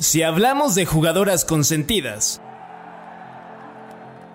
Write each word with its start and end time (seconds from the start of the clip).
Si 0.00 0.22
hablamos 0.22 0.74
de 0.74 0.86
jugadoras 0.86 1.44
consentidas, 1.44 2.40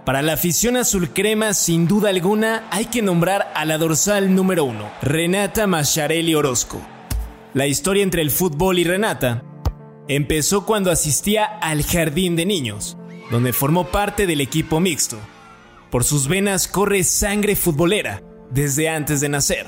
para 0.05 0.21
la 0.21 0.33
afición 0.33 0.77
azul 0.77 1.09
crema, 1.09 1.55
sin 1.55 1.87
duda 1.87 2.09
alguna, 2.09 2.67
hay 2.69 2.85
que 2.85 3.01
nombrar 3.01 3.51
a 3.55 3.65
la 3.65 3.79
dorsal 3.79 4.35
número 4.35 4.63
uno, 4.63 4.91
Renata 5.01 5.65
Macharelli 5.65 6.35
Orozco. 6.35 6.79
La 7.55 7.65
historia 7.65 8.03
entre 8.03 8.21
el 8.21 8.29
fútbol 8.29 8.77
y 8.77 8.83
Renata 8.83 9.41
empezó 10.07 10.67
cuando 10.67 10.91
asistía 10.91 11.45
al 11.45 11.83
jardín 11.83 12.35
de 12.35 12.45
niños, 12.45 12.95
donde 13.31 13.51
formó 13.51 13.87
parte 13.87 14.27
del 14.27 14.41
equipo 14.41 14.79
mixto. 14.79 15.17
Por 15.89 16.03
sus 16.03 16.27
venas 16.27 16.67
corre 16.67 17.03
sangre 17.03 17.55
futbolera 17.55 18.21
desde 18.51 18.87
antes 18.87 19.19
de 19.19 19.29
nacer, 19.29 19.65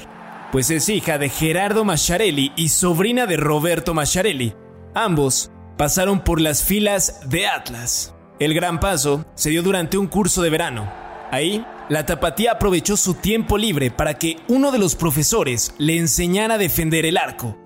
pues 0.52 0.70
es 0.70 0.90
hija 0.90 1.18
de 1.18 1.30
Gerardo 1.30 1.84
Macharelli 1.86 2.52
y 2.56 2.70
sobrina 2.70 3.26
de 3.26 3.38
Roberto 3.38 3.96
Macharelli. 3.96 4.54
Ambos 4.94 5.52
pasaron 5.78 6.24
por 6.24 6.42
las 6.42 6.64
filas 6.64 7.22
de 7.30 7.48
Atlas. 7.48 8.14
El 8.40 8.54
gran 8.54 8.80
paso 8.80 9.26
se 9.36 9.50
dio 9.50 9.64
durante 9.64 9.98
un 9.98 10.08
curso 10.08 10.42
de 10.42 10.50
verano. 10.50 10.92
Ahí, 11.32 11.66
la 11.90 12.06
tapatía 12.06 12.54
aprovechó 12.54 12.98
su 12.98 13.14
tiempo 13.14 13.58
libre 13.58 13.92
para 13.92 14.16
que 14.16 14.38
uno 14.48 14.72
de 14.72 14.80
los 14.80 14.96
profesores 14.96 15.74
le 15.78 15.98
enseñara 15.98 16.56
a 16.56 16.58
defender 16.58 17.06
el 17.06 17.18
arco. 17.18 17.58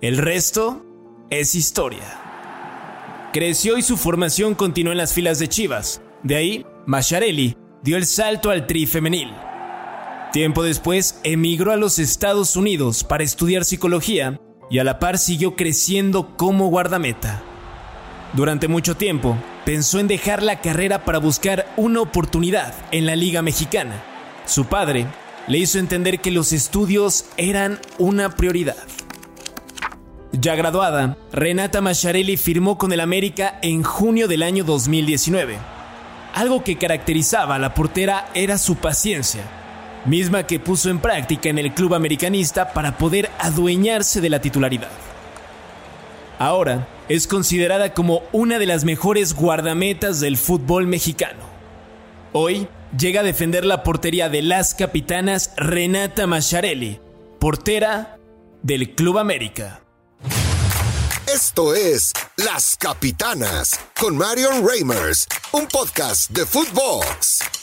El 0.00 0.18
resto 0.18 0.84
es 1.30 1.54
historia. 1.54 2.18
Creció 3.32 3.78
y 3.78 3.82
su 3.82 3.96
formación 3.96 4.54
continuó 4.54 4.92
en 4.92 4.98
las 4.98 5.12
filas 5.12 5.38
de 5.38 5.48
Chivas. 5.48 6.02
De 6.22 6.36
ahí, 6.36 6.66
Macharelli 6.86 7.56
dio 7.82 7.96
el 7.96 8.06
salto 8.06 8.50
al 8.50 8.66
tri 8.66 8.86
femenil. 8.86 9.30
Tiempo 10.32 10.62
después, 10.62 11.20
emigró 11.24 11.72
a 11.72 11.76
los 11.76 11.98
Estados 11.98 12.56
Unidos 12.56 13.04
para 13.04 13.24
estudiar 13.24 13.64
psicología 13.64 14.40
y 14.70 14.78
a 14.78 14.84
la 14.84 14.98
par 14.98 15.18
siguió 15.18 15.56
creciendo 15.56 16.36
como 16.36 16.68
guardameta. 16.68 17.42
Durante 18.32 18.68
mucho 18.68 18.96
tiempo, 18.96 19.36
pensó 19.64 19.98
en 19.98 20.06
dejar 20.06 20.42
la 20.42 20.60
carrera 20.60 21.04
para 21.04 21.18
buscar 21.18 21.66
una 21.76 22.00
oportunidad 22.00 22.74
en 22.92 23.04
la 23.06 23.16
Liga 23.16 23.42
Mexicana. 23.42 24.02
Su 24.46 24.66
padre 24.66 25.06
le 25.48 25.58
hizo 25.58 25.80
entender 25.80 26.20
que 26.20 26.30
los 26.30 26.52
estudios 26.52 27.24
eran 27.36 27.80
una 27.98 28.36
prioridad. 28.36 28.76
Ya 30.32 30.54
graduada, 30.54 31.16
Renata 31.32 31.80
Macharelli 31.80 32.36
firmó 32.36 32.78
con 32.78 32.92
el 32.92 33.00
América 33.00 33.58
en 33.62 33.82
junio 33.82 34.28
del 34.28 34.44
año 34.44 34.62
2019. 34.62 35.58
Algo 36.34 36.62
que 36.62 36.78
caracterizaba 36.78 37.56
a 37.56 37.58
la 37.58 37.74
portera 37.74 38.28
era 38.32 38.58
su 38.58 38.76
paciencia, 38.76 39.42
misma 40.04 40.44
que 40.44 40.60
puso 40.60 40.88
en 40.88 41.00
práctica 41.00 41.48
en 41.48 41.58
el 41.58 41.74
club 41.74 41.94
americanista 41.94 42.72
para 42.72 42.96
poder 42.96 43.28
adueñarse 43.40 44.20
de 44.20 44.30
la 44.30 44.40
titularidad. 44.40 44.90
Ahora 46.38 46.86
es 47.10 47.26
considerada 47.26 47.92
como 47.92 48.22
una 48.30 48.60
de 48.60 48.66
las 48.66 48.84
mejores 48.84 49.34
guardametas 49.34 50.20
del 50.20 50.36
fútbol 50.36 50.86
mexicano. 50.86 51.40
Hoy 52.32 52.68
llega 52.96 53.22
a 53.22 53.24
defender 53.24 53.64
la 53.64 53.82
portería 53.82 54.28
de 54.28 54.42
las 54.42 54.76
capitanas 54.76 55.50
Renata 55.56 56.28
Macharelli, 56.28 57.00
portera 57.40 58.16
del 58.62 58.94
Club 58.94 59.18
América. 59.18 59.82
Esto 61.26 61.74
es 61.74 62.12
Las 62.36 62.76
Capitanas 62.78 63.80
con 63.98 64.16
Marion 64.16 64.64
Reimers, 64.64 65.26
un 65.50 65.66
podcast 65.66 66.30
de 66.30 66.46
Footbox. 66.46 67.59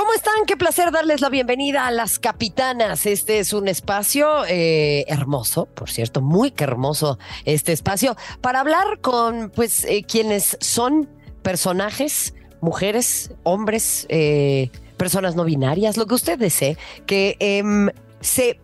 ¿Cómo 0.00 0.14
están? 0.14 0.46
Qué 0.46 0.56
placer 0.56 0.92
darles 0.92 1.20
la 1.20 1.28
bienvenida 1.28 1.86
a 1.86 1.90
Las 1.90 2.18
Capitanas. 2.18 3.04
Este 3.04 3.38
es 3.38 3.52
un 3.52 3.68
espacio 3.68 4.46
eh, 4.48 5.04
hermoso, 5.08 5.66
por 5.66 5.90
cierto, 5.90 6.22
muy 6.22 6.52
que 6.52 6.64
hermoso 6.64 7.18
este 7.44 7.72
espacio, 7.72 8.16
para 8.40 8.60
hablar 8.60 9.00
con 9.02 9.50
pues 9.50 9.84
eh, 9.84 10.02
quienes 10.08 10.56
son 10.62 11.06
personajes, 11.42 12.32
mujeres, 12.62 13.32
hombres, 13.42 14.06
eh, 14.08 14.70
personas 14.96 15.36
no 15.36 15.44
binarias, 15.44 15.98
lo 15.98 16.06
que 16.06 16.14
usted 16.14 16.38
desee, 16.38 16.78
que 17.04 17.36
em, 17.38 17.90
se 18.22 18.58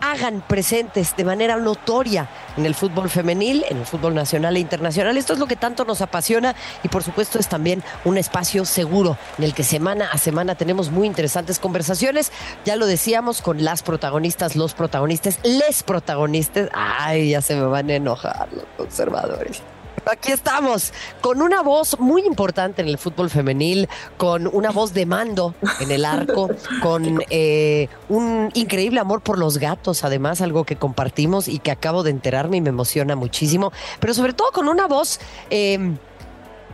hagan 0.00 0.42
presentes 0.46 1.16
de 1.16 1.24
manera 1.24 1.56
notoria 1.56 2.28
en 2.56 2.66
el 2.66 2.74
fútbol 2.74 3.10
femenil, 3.10 3.64
en 3.68 3.78
el 3.78 3.86
fútbol 3.86 4.14
nacional 4.14 4.56
e 4.56 4.60
internacional. 4.60 5.16
Esto 5.16 5.34
es 5.34 5.38
lo 5.38 5.46
que 5.46 5.56
tanto 5.56 5.84
nos 5.84 6.00
apasiona 6.00 6.54
y 6.82 6.88
por 6.88 7.02
supuesto 7.02 7.38
es 7.38 7.48
también 7.48 7.82
un 8.04 8.18
espacio 8.18 8.64
seguro 8.64 9.16
en 9.38 9.44
el 9.44 9.54
que 9.54 9.64
semana 9.64 10.08
a 10.12 10.18
semana 10.18 10.54
tenemos 10.54 10.90
muy 10.90 11.06
interesantes 11.06 11.58
conversaciones. 11.58 12.32
Ya 12.64 12.76
lo 12.76 12.86
decíamos 12.86 13.42
con 13.42 13.64
las 13.64 13.82
protagonistas, 13.82 14.56
los 14.56 14.74
protagonistas, 14.74 15.38
les 15.42 15.82
protagonistas. 15.82 16.68
Ay, 16.72 17.30
ya 17.30 17.42
se 17.42 17.56
me 17.56 17.64
van 17.64 17.90
a 17.90 17.94
enojar 17.94 18.48
los 18.52 18.64
conservadores. 18.76 19.62
Aquí 20.06 20.32
estamos, 20.32 20.92
con 21.20 21.42
una 21.42 21.62
voz 21.62 21.98
muy 21.98 22.22
importante 22.22 22.82
en 22.82 22.88
el 22.88 22.98
fútbol 22.98 23.28
femenil, 23.28 23.88
con 24.16 24.46
una 24.46 24.70
voz 24.70 24.94
de 24.94 25.04
mando 25.06 25.54
en 25.80 25.90
el 25.90 26.04
arco, 26.04 26.50
con 26.82 27.22
eh, 27.28 27.88
un 28.08 28.50
increíble 28.54 29.00
amor 29.00 29.20
por 29.20 29.38
los 29.38 29.58
gatos, 29.58 30.02
además, 30.04 30.40
algo 30.40 30.64
que 30.64 30.76
compartimos 30.76 31.48
y 31.48 31.58
que 31.58 31.70
acabo 31.70 32.02
de 32.02 32.10
enterarme 32.10 32.56
y 32.56 32.60
me 32.60 32.70
emociona 32.70 33.14
muchísimo, 33.14 33.72
pero 34.00 34.14
sobre 34.14 34.32
todo 34.32 34.50
con 34.52 34.68
una 34.68 34.86
voz... 34.86 35.20
Eh, 35.50 35.96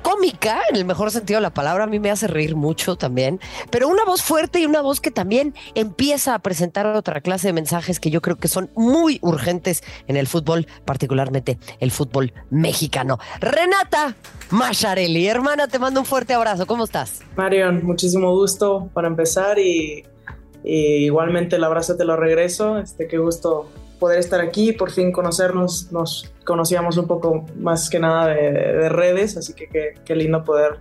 cómica, 0.06 0.60
en 0.70 0.76
el 0.76 0.84
mejor 0.84 1.10
sentido 1.10 1.38
de 1.38 1.42
la 1.42 1.52
palabra, 1.52 1.82
a 1.82 1.86
mí 1.88 1.98
me 1.98 2.12
hace 2.12 2.28
reír 2.28 2.54
mucho 2.54 2.94
también, 2.94 3.40
pero 3.72 3.88
una 3.88 4.04
voz 4.04 4.22
fuerte 4.22 4.60
y 4.60 4.64
una 4.64 4.80
voz 4.80 5.00
que 5.00 5.10
también 5.10 5.52
empieza 5.74 6.32
a 6.32 6.38
presentar 6.38 6.86
otra 6.86 7.20
clase 7.20 7.48
de 7.48 7.52
mensajes 7.52 7.98
que 7.98 8.10
yo 8.10 8.22
creo 8.22 8.36
que 8.36 8.46
son 8.46 8.70
muy 8.76 9.18
urgentes 9.20 9.82
en 10.06 10.16
el 10.16 10.28
fútbol, 10.28 10.68
particularmente 10.84 11.58
el 11.80 11.90
fútbol 11.90 12.32
mexicano. 12.50 13.18
Renata 13.40 14.14
Macharelli, 14.50 15.26
hermana, 15.26 15.66
te 15.66 15.80
mando 15.80 15.98
un 15.98 16.06
fuerte 16.06 16.34
abrazo, 16.34 16.66
¿cómo 16.66 16.84
estás? 16.84 17.22
Marion, 17.34 17.84
muchísimo 17.84 18.32
gusto 18.32 18.88
para 18.94 19.08
empezar 19.08 19.58
y, 19.58 20.04
y 20.62 21.06
igualmente 21.06 21.56
el 21.56 21.64
abrazo 21.64 21.96
te 21.96 22.04
lo 22.04 22.14
regreso, 22.14 22.78
este, 22.78 23.08
qué 23.08 23.18
gusto 23.18 23.68
poder 23.98 24.18
estar 24.18 24.40
aquí, 24.40 24.72
por 24.72 24.90
fin 24.90 25.12
conocernos, 25.12 25.90
nos 25.92 26.32
conocíamos 26.44 26.96
un 26.96 27.06
poco 27.06 27.46
más 27.56 27.88
que 27.90 27.98
nada 27.98 28.28
de, 28.28 28.52
de 28.52 28.88
redes, 28.88 29.36
así 29.36 29.54
que 29.54 29.94
qué 30.04 30.16
lindo 30.16 30.44
poder 30.44 30.78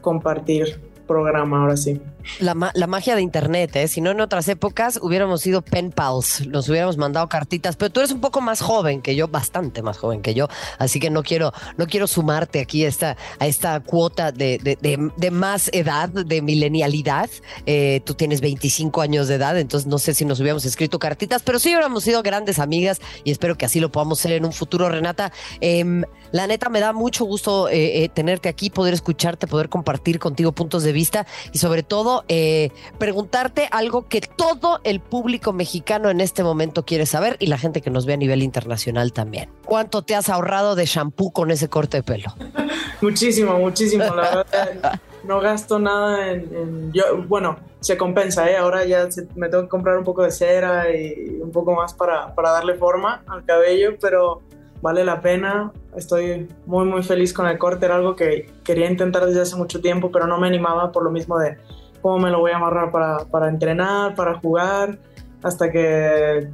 compartir 0.00 0.80
programa, 1.06 1.60
ahora 1.62 1.76
sí. 1.76 2.00
La, 2.40 2.70
la, 2.74 2.86
magia 2.86 3.14
de 3.16 3.22
internet, 3.22 3.74
¿eh? 3.76 3.88
Si 3.88 4.00
no, 4.00 4.10
en 4.10 4.20
otras 4.20 4.48
épocas 4.48 4.98
hubiéramos 5.02 5.42
sido 5.42 5.62
pen 5.62 5.90
pals, 5.90 6.46
nos 6.46 6.68
hubiéramos 6.68 6.96
mandado 6.96 7.28
cartitas, 7.28 7.76
pero 7.76 7.90
tú 7.90 8.00
eres 8.00 8.12
un 8.12 8.20
poco 8.20 8.40
más 8.40 8.60
joven 8.60 9.02
que 9.02 9.16
yo, 9.16 9.28
bastante 9.28 9.82
más 9.82 9.98
joven 9.98 10.22
que 10.22 10.34
yo, 10.34 10.48
así 10.78 11.00
que 11.00 11.10
no 11.10 11.22
quiero, 11.22 11.52
no 11.76 11.86
quiero 11.86 12.06
sumarte 12.06 12.60
aquí 12.60 12.84
a 12.84 12.88
esta, 12.88 13.16
a 13.38 13.46
esta 13.46 13.80
cuota 13.80 14.32
de, 14.32 14.58
de, 14.58 15.10
de, 15.16 15.30
más 15.30 15.70
edad, 15.72 16.08
de 16.08 16.42
milenialidad. 16.42 17.30
Eh, 17.66 18.00
tú 18.04 18.14
tienes 18.14 18.40
25 18.40 19.00
años 19.00 19.28
de 19.28 19.34
edad, 19.34 19.58
entonces 19.58 19.86
no 19.86 19.98
sé 19.98 20.14
si 20.14 20.24
nos 20.24 20.40
hubiéramos 20.40 20.64
escrito 20.64 20.98
cartitas, 20.98 21.42
pero 21.42 21.58
sí 21.58 21.70
hubiéramos 21.70 22.04
sido 22.04 22.22
grandes 22.22 22.58
amigas 22.58 23.00
y 23.24 23.30
espero 23.30 23.56
que 23.56 23.66
así 23.66 23.80
lo 23.80 23.90
podamos 23.90 24.18
ser 24.18 24.32
en 24.32 24.44
un 24.44 24.52
futuro, 24.52 24.88
Renata. 24.88 25.32
Eh, 25.60 25.84
la 26.30 26.46
neta, 26.46 26.68
me 26.68 26.80
da 26.80 26.92
mucho 26.92 27.24
gusto 27.24 27.68
eh, 27.68 28.04
eh, 28.04 28.08
tenerte 28.08 28.48
aquí, 28.48 28.68
poder 28.70 28.92
escucharte, 28.92 29.46
poder 29.46 29.68
compartir 29.68 30.18
contigo 30.18 30.52
puntos 30.52 30.82
de 30.82 30.92
vista 30.92 31.26
y 31.52 31.58
sobre 31.58 31.82
todo 31.82 32.17
eh, 32.28 32.70
preguntarte 32.98 33.68
algo 33.70 34.08
que 34.08 34.20
todo 34.20 34.80
el 34.84 35.00
público 35.00 35.52
mexicano 35.52 36.10
en 36.10 36.20
este 36.20 36.42
momento 36.42 36.84
quiere 36.84 37.06
saber 37.06 37.36
y 37.38 37.46
la 37.46 37.58
gente 37.58 37.80
que 37.80 37.90
nos 37.90 38.06
ve 38.06 38.14
a 38.14 38.16
nivel 38.16 38.42
internacional 38.42 39.12
también. 39.12 39.50
¿Cuánto 39.64 40.02
te 40.02 40.14
has 40.14 40.28
ahorrado 40.28 40.74
de 40.74 40.86
shampoo 40.86 41.30
con 41.32 41.50
ese 41.50 41.68
corte 41.68 41.98
de 41.98 42.02
pelo? 42.02 42.34
muchísimo, 43.00 43.58
muchísimo. 43.58 44.04
La 44.04 44.44
verdad, 44.44 45.00
no 45.24 45.40
gasto 45.40 45.78
nada 45.78 46.32
en, 46.32 46.92
yo, 46.92 47.22
bueno, 47.26 47.56
se 47.80 47.96
compensa, 47.96 48.50
¿eh? 48.50 48.56
Ahora 48.56 48.84
ya 48.84 49.08
me 49.36 49.48
tengo 49.48 49.64
que 49.64 49.68
comprar 49.68 49.98
un 49.98 50.04
poco 50.04 50.22
de 50.22 50.30
cera 50.30 50.90
y 50.90 51.38
un 51.40 51.52
poco 51.52 51.74
más 51.74 51.94
para, 51.94 52.34
para 52.34 52.50
darle 52.50 52.74
forma 52.74 53.22
al 53.26 53.44
cabello, 53.44 53.96
pero 54.00 54.42
vale 54.80 55.04
la 55.04 55.20
pena. 55.20 55.72
Estoy 55.96 56.48
muy, 56.66 56.86
muy 56.86 57.02
feliz 57.02 57.32
con 57.32 57.46
el 57.46 57.58
corte. 57.58 57.86
Era 57.86 57.96
algo 57.96 58.16
que 58.16 58.50
quería 58.64 58.90
intentar 58.90 59.26
desde 59.26 59.42
hace 59.42 59.56
mucho 59.56 59.80
tiempo, 59.80 60.10
pero 60.10 60.26
no 60.26 60.38
me 60.38 60.46
animaba 60.46 60.92
por 60.92 61.02
lo 61.02 61.10
mismo 61.10 61.38
de 61.38 61.56
cómo 62.00 62.18
me 62.18 62.30
lo 62.30 62.40
voy 62.40 62.52
a 62.52 62.56
amarrar 62.56 62.90
para, 62.90 63.24
para 63.26 63.48
entrenar, 63.48 64.14
para 64.14 64.38
jugar, 64.38 64.98
hasta 65.42 65.70
que 65.70 66.48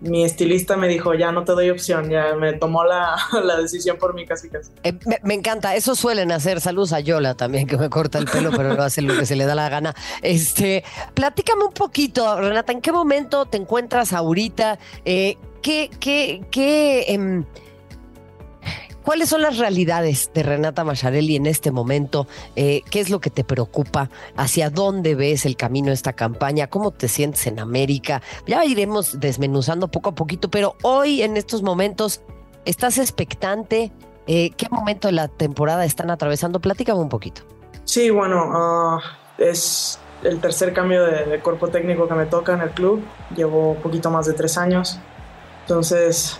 mi 0.00 0.24
estilista 0.24 0.76
me 0.76 0.88
dijo, 0.88 1.14
ya 1.14 1.32
no 1.32 1.44
te 1.44 1.52
doy 1.52 1.70
opción, 1.70 2.08
ya 2.08 2.34
me 2.34 2.52
tomó 2.52 2.84
la, 2.84 3.16
la 3.44 3.56
decisión 3.56 3.96
por 3.98 4.14
mí 4.14 4.26
casi 4.26 4.48
casi. 4.48 4.70
Eh, 4.84 4.96
me, 5.22 5.34
encanta, 5.34 5.74
eso 5.74 5.94
suelen 5.94 6.32
hacer, 6.32 6.60
saludos 6.60 6.92
a 6.92 7.00
Yola 7.00 7.34
también, 7.34 7.66
que 7.66 7.76
me 7.76 7.88
corta 7.90 8.18
el 8.18 8.26
pelo, 8.26 8.50
pero 8.50 8.74
no 8.74 8.82
hace 8.82 9.02
lo 9.02 9.16
que 9.16 9.26
se 9.26 9.36
le 9.36 9.44
da 9.44 9.54
la 9.54 9.68
gana. 9.68 9.94
Este, 10.22 10.84
platícame 11.14 11.64
un 11.64 11.72
poquito, 11.72 12.38
Renata, 12.38 12.72
¿en 12.72 12.80
qué 12.80 12.92
momento 12.92 13.46
te 13.46 13.56
encuentras 13.56 14.12
ahorita? 14.12 14.78
Eh, 15.04 15.36
¿Qué, 15.62 15.90
qué, 15.98 16.44
qué, 16.52 17.00
eh, 17.08 17.44
¿Cuáles 19.08 19.30
son 19.30 19.40
las 19.40 19.56
realidades 19.56 20.30
de 20.34 20.42
Renata 20.42 20.84
Macharelli 20.84 21.34
en 21.34 21.46
este 21.46 21.70
momento? 21.70 22.26
Eh, 22.56 22.82
¿Qué 22.90 23.00
es 23.00 23.08
lo 23.08 23.20
que 23.20 23.30
te 23.30 23.42
preocupa? 23.42 24.10
¿Hacia 24.36 24.68
dónde 24.68 25.14
ves 25.14 25.46
el 25.46 25.56
camino 25.56 25.86
de 25.86 25.94
esta 25.94 26.12
campaña? 26.12 26.66
¿Cómo 26.66 26.90
te 26.90 27.08
sientes 27.08 27.46
en 27.46 27.58
América? 27.58 28.20
Ya 28.46 28.66
iremos 28.66 29.18
desmenuzando 29.18 29.88
poco 29.88 30.10
a 30.10 30.14
poquito, 30.14 30.50
pero 30.50 30.76
hoy 30.82 31.22
en 31.22 31.38
estos 31.38 31.62
momentos, 31.62 32.20
¿estás 32.66 32.98
expectante? 32.98 33.92
Eh, 34.26 34.50
¿Qué 34.58 34.68
momento 34.68 35.08
de 35.08 35.12
la 35.12 35.28
temporada 35.28 35.86
están 35.86 36.10
atravesando? 36.10 36.60
Platícame 36.60 37.00
un 37.00 37.08
poquito. 37.08 37.40
Sí, 37.84 38.10
bueno, 38.10 38.44
ah, 38.52 39.00
es 39.38 39.98
el 40.22 40.38
tercer 40.38 40.74
cambio 40.74 41.02
de, 41.06 41.40
cuerpo 41.40 41.68
técnico 41.68 42.06
que 42.06 42.14
me 42.14 42.26
toca 42.26 42.52
en 42.52 42.60
el 42.60 42.70
club. 42.72 43.02
Llevo 43.34 43.70
un 43.70 43.80
poquito 43.80 44.10
más 44.10 44.26
de 44.26 44.34
tres 44.34 44.58
años. 44.58 44.98
Entonces, 45.62 46.38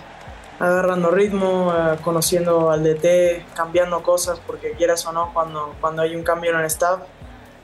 agarrando 0.59 1.11
ritmo, 1.11 1.73
eh, 1.73 1.97
conociendo 2.03 2.71
al 2.71 2.83
DT, 2.83 3.55
cambiando 3.55 4.03
cosas, 4.03 4.41
porque 4.47 4.73
quieras 4.73 5.07
o 5.07 5.13
no, 5.13 5.33
cuando, 5.33 5.75
cuando 5.81 6.03
hay 6.03 6.17
un 6.17 6.23
cambio 6.23 6.51
en 6.53 6.59
el 6.59 6.65
staff, 6.67 7.01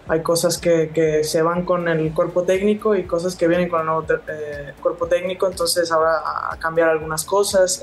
hay 0.06 0.23
cosas 0.23 0.58
que, 0.58 0.91
que 0.91 1.25
se 1.25 1.43
van 1.43 1.64
con 1.64 1.88
el 1.88 2.12
cuerpo 2.12 2.43
técnico 2.43 2.94
y 2.94 3.05
cosas 3.05 3.37
que 3.37 3.49
vienen 3.49 3.69
con 3.69 3.81
el 3.81 3.87
nuevo 3.87 4.05
eh, 4.29 4.75
cuerpo 4.81 5.06
técnico, 5.06 5.46
entonces 5.46 5.91
ahora 5.91 6.23
a 6.50 6.56
cambiar 6.58 6.91
algunas 6.91 7.25
cosas, 7.25 7.82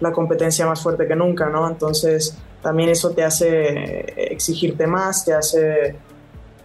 la 0.00 0.12
competencia 0.12 0.66
más 0.66 0.82
fuerte 0.82 1.06
que 1.06 1.14
nunca, 1.14 1.48
¿no? 1.50 1.68
Entonces 1.68 2.36
también 2.62 2.88
eso 2.88 3.10
te 3.10 3.22
hace 3.22 4.32
exigirte 4.32 4.86
más, 4.86 5.24
te 5.24 5.34
hace 5.34 5.96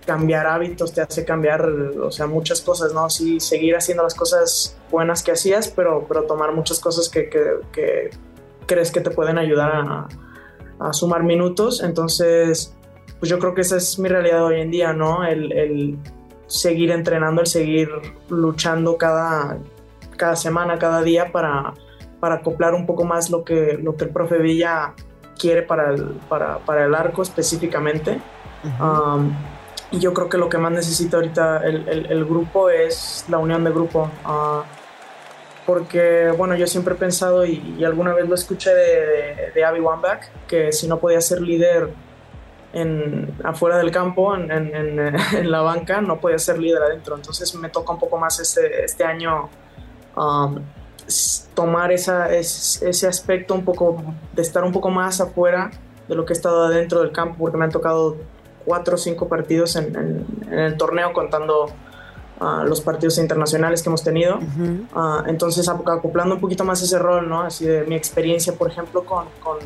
cambiar 0.09 0.47
hábitos, 0.47 0.91
te 0.91 1.01
hace 1.01 1.23
cambiar, 1.23 1.63
o 1.63 2.09
sea, 2.09 2.25
muchas 2.25 2.61
cosas, 2.61 2.95
¿no? 2.95 3.11
Sí, 3.11 3.39
seguir 3.39 3.75
haciendo 3.75 4.01
las 4.01 4.15
cosas 4.15 4.75
buenas 4.89 5.21
que 5.21 5.33
hacías, 5.33 5.67
pero, 5.67 6.03
pero 6.07 6.23
tomar 6.23 6.51
muchas 6.51 6.79
cosas 6.79 7.09
que, 7.09 7.29
que, 7.29 8.09
crees 8.65 8.89
que 8.89 9.01
te 9.01 9.11
pueden 9.11 9.37
ayudar 9.37 9.71
a, 9.71 10.07
a, 10.79 10.93
sumar 10.93 11.21
minutos. 11.21 11.83
Entonces, 11.83 12.75
pues 13.19 13.29
yo 13.29 13.37
creo 13.37 13.53
que 13.53 13.61
esa 13.61 13.77
es 13.77 13.99
mi 13.99 14.09
realidad 14.09 14.43
hoy 14.45 14.61
en 14.61 14.71
día, 14.71 14.93
¿no? 14.93 15.23
El, 15.23 15.51
el 15.51 15.99
seguir 16.47 16.89
entrenando, 16.89 17.41
el 17.41 17.47
seguir 17.47 17.89
luchando 18.29 18.97
cada, 18.97 19.59
cada 20.17 20.35
semana, 20.35 20.79
cada 20.79 21.03
día 21.03 21.31
para, 21.31 21.75
para 22.19 22.37
acoplar 22.37 22.73
un 22.73 22.87
poco 22.87 23.03
más 23.03 23.29
lo 23.29 23.43
que, 23.43 23.77
lo 23.79 23.95
que 23.95 24.05
el 24.05 24.09
profe 24.09 24.39
Villa 24.39 24.95
quiere 25.37 25.61
para 25.61 25.93
el, 25.93 26.03
para, 26.27 26.57
para 26.57 26.85
el 26.85 26.95
arco 26.95 27.21
específicamente. 27.21 28.19
Y 29.91 29.99
yo 29.99 30.13
creo 30.13 30.29
que 30.29 30.37
lo 30.37 30.49
que 30.49 30.57
más 30.57 30.71
necesita 30.71 31.17
ahorita 31.17 31.63
el, 31.65 32.05
el, 32.09 32.25
grupo 32.25 32.69
es 32.69 33.25
la 33.27 33.39
unión 33.39 33.63
de 33.63 33.71
grupo. 33.71 34.11
Uh, 34.23 34.61
porque, 35.65 36.31
bueno, 36.35 36.55
yo 36.55 36.67
siempre 36.67 36.93
he 36.95 36.97
pensado, 36.97 37.45
y, 37.45 37.83
alguna 37.83 38.13
vez 38.13 38.27
lo 38.27 38.35
escuché 38.35 38.73
de, 38.73 39.51
de, 39.53 39.65
Abby 39.65 39.79
Wambach, 39.79 40.27
que 40.47 40.71
si 40.71 40.87
no 40.87 40.99
podía 40.99 41.21
ser 41.21 41.41
líder 41.41 41.89
en, 42.73 43.35
afuera 43.43 43.77
del 43.77 43.91
campo, 43.91 44.35
en, 44.35 44.51
en, 44.51 44.99
en, 45.33 45.51
la 45.51 45.61
banca, 45.61 46.01
no 46.01 46.19
podía 46.19 46.39
ser 46.39 46.59
líder 46.59 46.83
adentro. 46.83 47.15
Entonces 47.15 47.53
me 47.55 47.69
toca 47.69 47.93
un 47.93 47.99
poco 47.99 48.17
más 48.17 48.39
este, 48.39 48.83
este 48.83 49.03
año 49.03 49.49
um, 50.15 50.59
tomar 51.53 51.91
esa, 51.91 52.33
ese 52.33 53.07
aspecto 53.07 53.53
un 53.55 53.63
poco, 53.63 54.03
de 54.33 54.41
estar 54.41 54.63
un 54.63 54.71
poco 54.71 54.89
más 54.89 55.19
afuera 55.21 55.71
de 56.07 56.15
lo 56.15 56.25
que 56.25 56.33
he 56.33 56.35
estado 56.35 56.65
adentro 56.65 57.01
del 57.01 57.11
campo, 57.11 57.37
porque 57.39 57.57
me 57.57 57.65
han 57.65 57.71
tocado 57.71 58.17
cuatro 58.69 58.93
o 58.93 58.97
cinco 58.99 59.27
partidos 59.27 59.75
en, 59.75 60.27
el 60.51 60.77
torneo 60.77 61.11
contando 61.11 61.71
uh, 62.39 62.63
los 62.67 62.81
partidos 62.81 63.17
internacionales 63.17 63.81
que 63.81 63.89
hemos 63.89 64.03
tenido. 64.03 64.37
Uh, 64.37 65.25
entonces, 65.25 65.67
acoplando 65.67 66.35
un 66.35 66.39
poquito 66.39 66.63
más 66.63 66.79
ese 66.83 66.99
rol, 66.99 67.27
¿no? 67.27 67.41
Así 67.41 67.65
de 67.65 67.83
mi 67.85 67.95
experiencia, 67.95 68.53
por 68.53 68.69
ejemplo, 68.69 69.03
con, 69.03 69.25
con, 69.43 69.57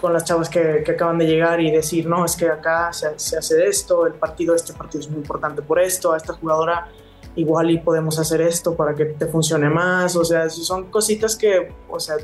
con 0.00 0.12
las 0.12 0.22
chavas 0.22 0.48
que, 0.48 0.84
que, 0.84 0.92
acaban 0.92 1.18
de 1.18 1.26
llegar 1.26 1.60
y 1.60 1.72
decir, 1.72 2.06
no, 2.06 2.24
es 2.24 2.36
que 2.36 2.48
acá 2.48 2.92
se, 2.92 3.18
se, 3.18 3.36
hace 3.36 3.66
esto, 3.66 4.06
el 4.06 4.14
partido, 4.14 4.54
este 4.54 4.72
partido 4.72 5.00
es 5.00 5.10
muy 5.10 5.18
importante 5.18 5.60
por 5.60 5.80
esto, 5.80 6.12
a 6.12 6.16
esta 6.16 6.34
jugadora 6.34 6.86
igual 7.34 7.72
y 7.72 7.78
podemos 7.78 8.20
hacer 8.20 8.40
esto 8.40 8.76
para 8.76 8.94
que 8.94 9.04
te 9.04 9.26
funcione 9.26 9.68
más, 9.68 10.14
o 10.14 10.24
sea, 10.24 10.48
son 10.48 10.90
cositas 10.92 11.34
que, 11.34 11.72
o 11.88 11.98
sea, 11.98 12.14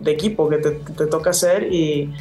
de 0.00 0.10
equipo 0.10 0.50
que 0.50 0.58
te, 0.58 0.70
te 0.70 1.06
toca 1.06 1.30
hacer 1.30 1.72
y 1.72 2.12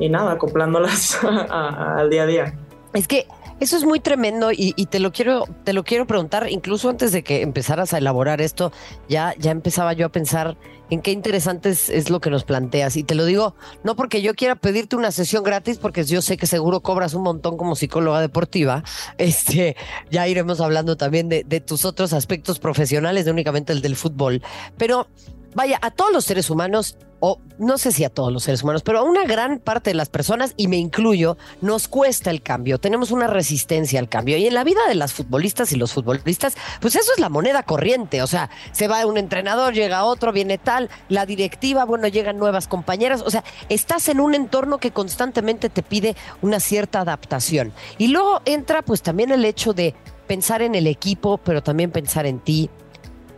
y 0.00 0.08
nada, 0.08 0.32
acoplándolas 0.32 1.22
al 1.22 2.10
día 2.10 2.22
a 2.22 2.26
día. 2.26 2.54
Es 2.92 3.06
que 3.06 3.26
eso 3.60 3.76
es 3.76 3.84
muy 3.84 4.00
tremendo 4.00 4.50
y, 4.52 4.72
te 4.86 4.98
lo 4.98 5.12
quiero 5.12 5.44
te 5.64 5.74
lo 5.74 5.84
quiero 5.84 6.06
preguntar 6.06 6.48
incluso 6.50 6.88
antes 6.88 7.12
de 7.12 7.22
que 7.22 7.42
empezaras 7.42 7.92
a 7.92 7.98
elaborar 7.98 8.40
esto 8.40 8.72
ya 9.06 9.34
ya 9.38 9.50
empezaba 9.50 9.92
yo 9.92 10.06
a 10.06 10.08
pensar 10.08 10.56
en 10.88 11.02
qué 11.02 11.12
interesante 11.12 11.68
es, 11.68 12.10
lo 12.10 12.20
que 12.20 12.30
nos 12.30 12.42
planteas. 12.42 12.96
Y 12.96 13.04
te 13.04 13.14
lo 13.14 13.24
digo 13.26 13.54
no 13.84 13.94
porque 13.94 14.22
yo 14.22 14.34
quiera 14.34 14.56
pedirte 14.56 14.96
una 14.96 15.12
sesión 15.12 15.44
gratis 15.44 15.78
porque 15.78 16.04
yo 16.04 16.22
sé 16.22 16.36
que 16.36 16.46
seguro 16.46 16.80
cobras 16.80 17.14
un 17.14 17.22
montón 17.22 17.56
como 17.56 17.76
psicóloga 17.76 18.20
deportiva. 18.20 18.82
Este 19.18 19.76
ya 20.10 20.26
iremos 20.26 20.60
hablando 20.60 20.96
también 20.96 21.28
de, 21.28 21.44
de 21.44 21.60
tus 21.60 21.84
otros 21.84 22.12
aspectos 22.12 22.58
profesionales 22.58 23.26
no 23.26 23.32
únicamente 23.32 23.72
el 23.72 23.82
del 23.82 23.94
fútbol. 23.94 24.42
Pero 24.78 25.06
vaya 25.54 25.78
a 25.82 25.90
todos 25.90 26.12
los 26.12 26.24
seres 26.24 26.50
humanos 26.50 26.96
o 27.20 27.38
no 27.58 27.76
sé 27.76 27.92
si 27.92 28.02
a 28.04 28.08
todos 28.08 28.32
los 28.32 28.44
seres 28.44 28.62
humanos, 28.62 28.82
pero 28.82 28.98
a 28.98 29.02
una 29.02 29.24
gran 29.24 29.58
parte 29.58 29.90
de 29.90 29.94
las 29.94 30.08
personas, 30.08 30.54
y 30.56 30.68
me 30.68 30.78
incluyo, 30.78 31.36
nos 31.60 31.86
cuesta 31.86 32.30
el 32.30 32.42
cambio, 32.42 32.78
tenemos 32.78 33.10
una 33.10 33.26
resistencia 33.26 34.00
al 34.00 34.08
cambio. 34.08 34.38
Y 34.38 34.46
en 34.46 34.54
la 34.54 34.64
vida 34.64 34.80
de 34.88 34.94
las 34.94 35.12
futbolistas 35.12 35.70
y 35.72 35.76
los 35.76 35.92
futbolistas, 35.92 36.56
pues 36.80 36.96
eso 36.96 37.12
es 37.12 37.20
la 37.20 37.28
moneda 37.28 37.62
corriente, 37.62 38.22
o 38.22 38.26
sea, 38.26 38.50
se 38.72 38.88
va 38.88 39.04
un 39.04 39.18
entrenador, 39.18 39.74
llega 39.74 40.04
otro, 40.04 40.32
viene 40.32 40.56
tal, 40.56 40.88
la 41.08 41.26
directiva, 41.26 41.84
bueno, 41.84 42.08
llegan 42.08 42.38
nuevas 42.38 42.66
compañeras, 42.66 43.22
o 43.24 43.30
sea, 43.30 43.44
estás 43.68 44.08
en 44.08 44.20
un 44.20 44.34
entorno 44.34 44.78
que 44.78 44.90
constantemente 44.90 45.68
te 45.68 45.82
pide 45.82 46.16
una 46.40 46.58
cierta 46.58 47.00
adaptación. 47.00 47.72
Y 47.98 48.08
luego 48.08 48.40
entra 48.46 48.82
pues 48.82 49.02
también 49.02 49.30
el 49.30 49.44
hecho 49.44 49.74
de 49.74 49.94
pensar 50.26 50.62
en 50.62 50.74
el 50.74 50.86
equipo, 50.86 51.38
pero 51.38 51.62
también 51.62 51.90
pensar 51.90 52.24
en 52.24 52.38
ti, 52.38 52.70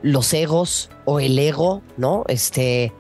los 0.03 0.33
egos 0.35 0.91
o 1.05 1.21
el 1.21 1.39
ego, 1.39 1.83
¿no? 1.97 2.25
Este, 2.29 2.93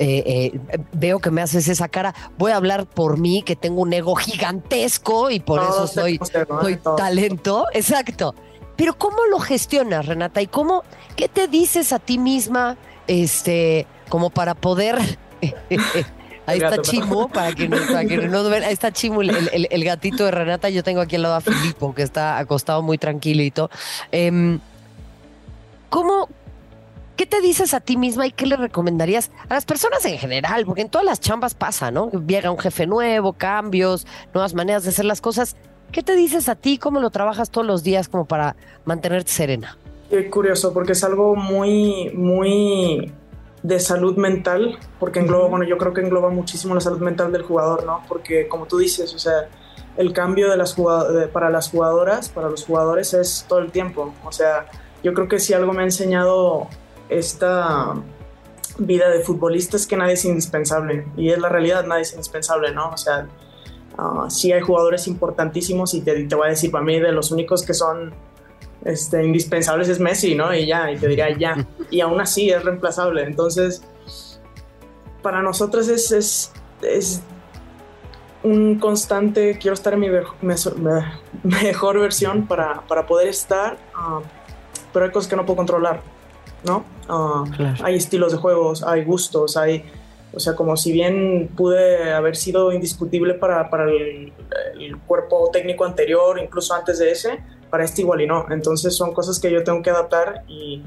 eh, 0.00 0.52
eh, 0.54 0.60
veo 0.92 1.18
que 1.18 1.30
me 1.30 1.42
haces 1.42 1.68
esa 1.68 1.88
cara, 1.88 2.14
voy 2.36 2.52
a 2.52 2.56
hablar 2.56 2.86
por 2.86 3.18
mí, 3.18 3.42
que 3.42 3.56
tengo 3.56 3.82
un 3.82 3.92
ego 3.92 4.14
gigantesco 4.14 5.30
y 5.30 5.40
por 5.40 5.60
eso 5.60 5.86
soy, 5.86 6.20
soy 6.60 6.78
talento. 6.96 7.66
Exacto. 7.72 8.34
Pero 8.76 8.96
¿cómo 8.96 9.16
lo 9.30 9.40
gestionas, 9.40 10.06
Renata? 10.06 10.40
¿Y 10.40 10.46
cómo, 10.46 10.84
qué 11.16 11.28
te 11.28 11.48
dices 11.48 11.92
a 11.92 11.98
ti 11.98 12.18
misma, 12.18 12.76
este, 13.06 13.86
como 14.08 14.30
para 14.30 14.54
poder... 14.54 14.98
Ahí 16.46 16.60
está 16.62 16.80
Chimu, 16.80 17.28
para 17.28 17.52
que, 17.52 17.68
no, 17.68 17.76
para 17.76 18.06
que 18.06 18.16
no 18.16 18.40
Ahí 18.40 18.72
está 18.72 18.90
Chimu, 18.90 19.20
el, 19.20 19.84
gatito 19.84 20.24
de 20.24 20.30
Renata. 20.30 20.70
Yo 20.70 20.82
tengo 20.82 21.02
aquí 21.02 21.16
al 21.16 21.22
lado 21.22 21.34
a 21.34 21.40
Filipo, 21.42 21.94
que 21.94 22.02
está 22.02 22.38
acostado 22.38 22.80
muy 22.80 22.96
tranquilito. 22.96 23.68
Eh, 24.12 24.58
¿Cómo, 25.90 26.28
¿Qué 27.18 27.26
te 27.26 27.40
dices 27.40 27.74
a 27.74 27.80
ti 27.80 27.96
misma 27.96 28.28
y 28.28 28.30
qué 28.30 28.46
le 28.46 28.54
recomendarías 28.54 29.32
a 29.48 29.54
las 29.54 29.64
personas 29.64 30.04
en 30.04 30.18
general? 30.18 30.64
Porque 30.64 30.82
en 30.82 30.88
todas 30.88 31.04
las 31.04 31.18
chambas 31.18 31.52
pasa, 31.52 31.90
¿no? 31.90 32.12
Llega 32.12 32.52
un 32.52 32.60
jefe 32.60 32.86
nuevo, 32.86 33.32
cambios, 33.32 34.06
nuevas 34.32 34.54
maneras 34.54 34.84
de 34.84 34.90
hacer 34.90 35.04
las 35.04 35.20
cosas. 35.20 35.56
¿Qué 35.90 36.04
te 36.04 36.14
dices 36.14 36.48
a 36.48 36.54
ti? 36.54 36.78
¿Cómo 36.78 37.00
lo 37.00 37.10
trabajas 37.10 37.50
todos 37.50 37.66
los 37.66 37.82
días 37.82 38.08
como 38.08 38.26
para 38.26 38.54
mantenerte 38.84 39.32
serena? 39.32 39.76
Qué 40.08 40.30
curioso, 40.30 40.72
porque 40.72 40.92
es 40.92 41.02
algo 41.02 41.34
muy, 41.34 42.12
muy 42.14 43.12
de 43.64 43.80
salud 43.80 44.16
mental, 44.16 44.78
porque 45.00 45.18
engloba, 45.18 45.48
bueno, 45.48 45.64
yo 45.64 45.76
creo 45.76 45.92
que 45.92 46.02
engloba 46.02 46.30
muchísimo 46.30 46.76
la 46.76 46.80
salud 46.80 47.00
mental 47.00 47.32
del 47.32 47.42
jugador, 47.42 47.84
¿no? 47.84 48.00
Porque 48.06 48.46
como 48.46 48.66
tú 48.66 48.78
dices, 48.78 49.12
o 49.12 49.18
sea, 49.18 49.48
el 49.96 50.12
cambio 50.12 50.48
de 50.48 50.56
las 50.56 50.76
para 51.32 51.50
las 51.50 51.68
jugadoras, 51.68 52.28
para 52.28 52.48
los 52.48 52.64
jugadores 52.64 53.12
es 53.12 53.44
todo 53.48 53.58
el 53.58 53.72
tiempo. 53.72 54.14
O 54.24 54.30
sea, 54.30 54.66
yo 55.02 55.12
creo 55.14 55.26
que 55.26 55.40
si 55.40 55.52
algo 55.52 55.72
me 55.72 55.82
ha 55.82 55.84
enseñado 55.84 56.68
esta 57.08 57.94
vida 58.78 59.10
de 59.10 59.20
futbolista 59.20 59.76
es 59.76 59.86
que 59.86 59.96
nadie 59.96 60.14
es 60.14 60.24
indispensable 60.24 61.06
y 61.16 61.30
es 61.30 61.38
la 61.38 61.48
realidad, 61.48 61.84
nadie 61.86 62.02
es 62.02 62.12
indispensable, 62.12 62.72
¿no? 62.72 62.90
O 62.90 62.96
sea, 62.96 63.28
uh, 63.98 64.30
sí 64.30 64.52
hay 64.52 64.60
jugadores 64.60 65.06
importantísimos 65.08 65.94
y 65.94 66.02
te, 66.02 66.24
te, 66.24 66.34
voy 66.34 66.46
a 66.46 66.50
decir, 66.50 66.70
para 66.70 66.84
mí 66.84 66.98
de 67.00 67.12
los 67.12 67.30
únicos 67.32 67.62
que 67.62 67.74
son 67.74 68.14
este, 68.84 69.24
indispensables 69.24 69.88
es 69.88 69.98
Messi, 69.98 70.34
¿no? 70.34 70.54
Y 70.54 70.66
ya, 70.66 70.90
y 70.90 70.96
te 70.96 71.08
diría 71.08 71.36
ya. 71.36 71.66
Y 71.90 72.00
aún 72.02 72.20
así 72.20 72.50
es 72.50 72.62
reemplazable. 72.62 73.22
Entonces, 73.22 73.82
para 75.22 75.42
nosotros 75.42 75.88
es, 75.88 76.12
es, 76.12 76.52
es 76.82 77.22
un 78.42 78.78
constante, 78.78 79.58
quiero 79.58 79.74
estar 79.74 79.94
en 79.94 80.00
mi 80.00 80.08
mejor 81.42 81.98
versión 81.98 82.46
para, 82.46 82.82
para 82.86 83.06
poder 83.06 83.28
estar, 83.28 83.78
uh, 83.96 84.22
pero 84.92 85.06
hay 85.06 85.10
cosas 85.10 85.28
que 85.28 85.36
no 85.36 85.44
puedo 85.44 85.56
controlar. 85.56 86.02
¿No? 86.64 86.84
Ah, 87.08 87.44
hay 87.82 87.96
estilos 87.96 88.32
de 88.32 88.38
juegos, 88.38 88.82
hay 88.82 89.04
gustos, 89.04 89.56
hay, 89.56 89.84
o 90.32 90.40
sea, 90.40 90.54
como 90.54 90.76
si 90.76 90.92
bien 90.92 91.50
pude 91.56 92.12
haber 92.12 92.36
sido 92.36 92.72
indiscutible 92.72 93.34
para, 93.34 93.70
para 93.70 93.84
el, 93.90 94.32
cuerpo 95.06 95.50
técnico 95.52 95.84
anterior, 95.84 96.38
incluso 96.38 96.74
antes 96.74 96.98
de 96.98 97.10
ese, 97.10 97.40
para 97.70 97.84
este 97.84 98.02
igual 98.02 98.20
y 98.20 98.26
no. 98.26 98.46
Entonces 98.50 98.94
son 98.94 99.12
cosas 99.14 99.38
que 99.38 99.50
yo 99.50 99.64
tengo 99.64 99.82
que 99.82 99.90
adaptar 99.90 100.44
y 100.46 100.82